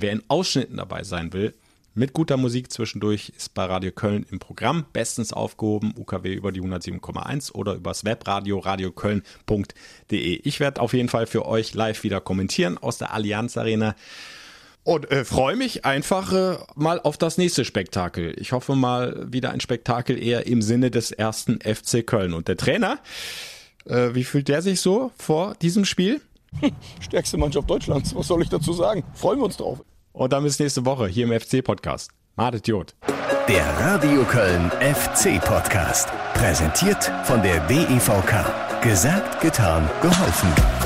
Wer 0.00 0.12
in 0.12 0.22
Ausschnitten 0.28 0.76
dabei 0.76 1.02
sein 1.02 1.32
will, 1.32 1.54
mit 1.98 2.12
guter 2.12 2.36
Musik 2.36 2.70
zwischendurch 2.70 3.32
ist 3.34 3.54
bei 3.54 3.64
Radio 3.64 3.90
Köln 3.90 4.26
im 4.30 4.38
Programm 4.38 4.84
bestens 4.92 5.32
aufgehoben. 5.32 5.94
UKW 5.96 6.34
über 6.34 6.52
die 6.52 6.60
107,1 6.60 7.52
oder 7.52 7.72
übers 7.72 8.04
Webradio 8.04 8.58
radioköln.de. 8.58 10.40
Ich 10.44 10.60
werde 10.60 10.82
auf 10.82 10.92
jeden 10.92 11.08
Fall 11.08 11.26
für 11.26 11.46
euch 11.46 11.72
live 11.72 12.02
wieder 12.02 12.20
kommentieren 12.20 12.76
aus 12.76 12.98
der 12.98 13.14
Allianz 13.14 13.56
Arena. 13.56 13.96
Und 14.86 15.10
äh, 15.10 15.24
freue 15.24 15.56
mich 15.56 15.84
einfach 15.84 16.32
äh, 16.32 16.58
mal 16.76 17.00
auf 17.00 17.18
das 17.18 17.38
nächste 17.38 17.64
Spektakel. 17.64 18.40
Ich 18.40 18.52
hoffe 18.52 18.76
mal 18.76 19.26
wieder 19.26 19.50
ein 19.50 19.58
Spektakel 19.58 20.16
eher 20.16 20.46
im 20.46 20.62
Sinne 20.62 20.92
des 20.92 21.10
ersten 21.10 21.58
FC 21.60 22.06
Köln. 22.06 22.32
Und 22.32 22.46
der 22.46 22.56
Trainer, 22.56 23.00
äh, 23.84 24.10
wie 24.14 24.22
fühlt 24.22 24.46
der 24.46 24.62
sich 24.62 24.80
so 24.80 25.10
vor 25.18 25.56
diesem 25.60 25.84
Spiel? 25.84 26.20
Stärkste 27.00 27.36
Mannschaft 27.36 27.68
Deutschlands, 27.68 28.14
was 28.14 28.28
soll 28.28 28.42
ich 28.42 28.48
dazu 28.48 28.72
sagen? 28.72 29.02
Freuen 29.14 29.40
wir 29.40 29.46
uns 29.46 29.56
drauf. 29.56 29.82
Und 30.12 30.32
dann 30.32 30.44
bis 30.44 30.56
nächste 30.60 30.86
Woche 30.86 31.08
hier 31.08 31.26
im 31.26 31.40
FC-Podcast. 31.40 32.12
Madet 32.36 32.68
Jod. 32.68 32.94
Der 33.48 33.66
Radio 33.80 34.22
Köln 34.22 34.70
FC-Podcast. 34.70 36.10
Präsentiert 36.34 37.10
von 37.24 37.42
der 37.42 37.58
DEVK. 37.66 38.82
Gesagt, 38.82 39.40
getan, 39.40 39.90
geholfen. 40.00 40.85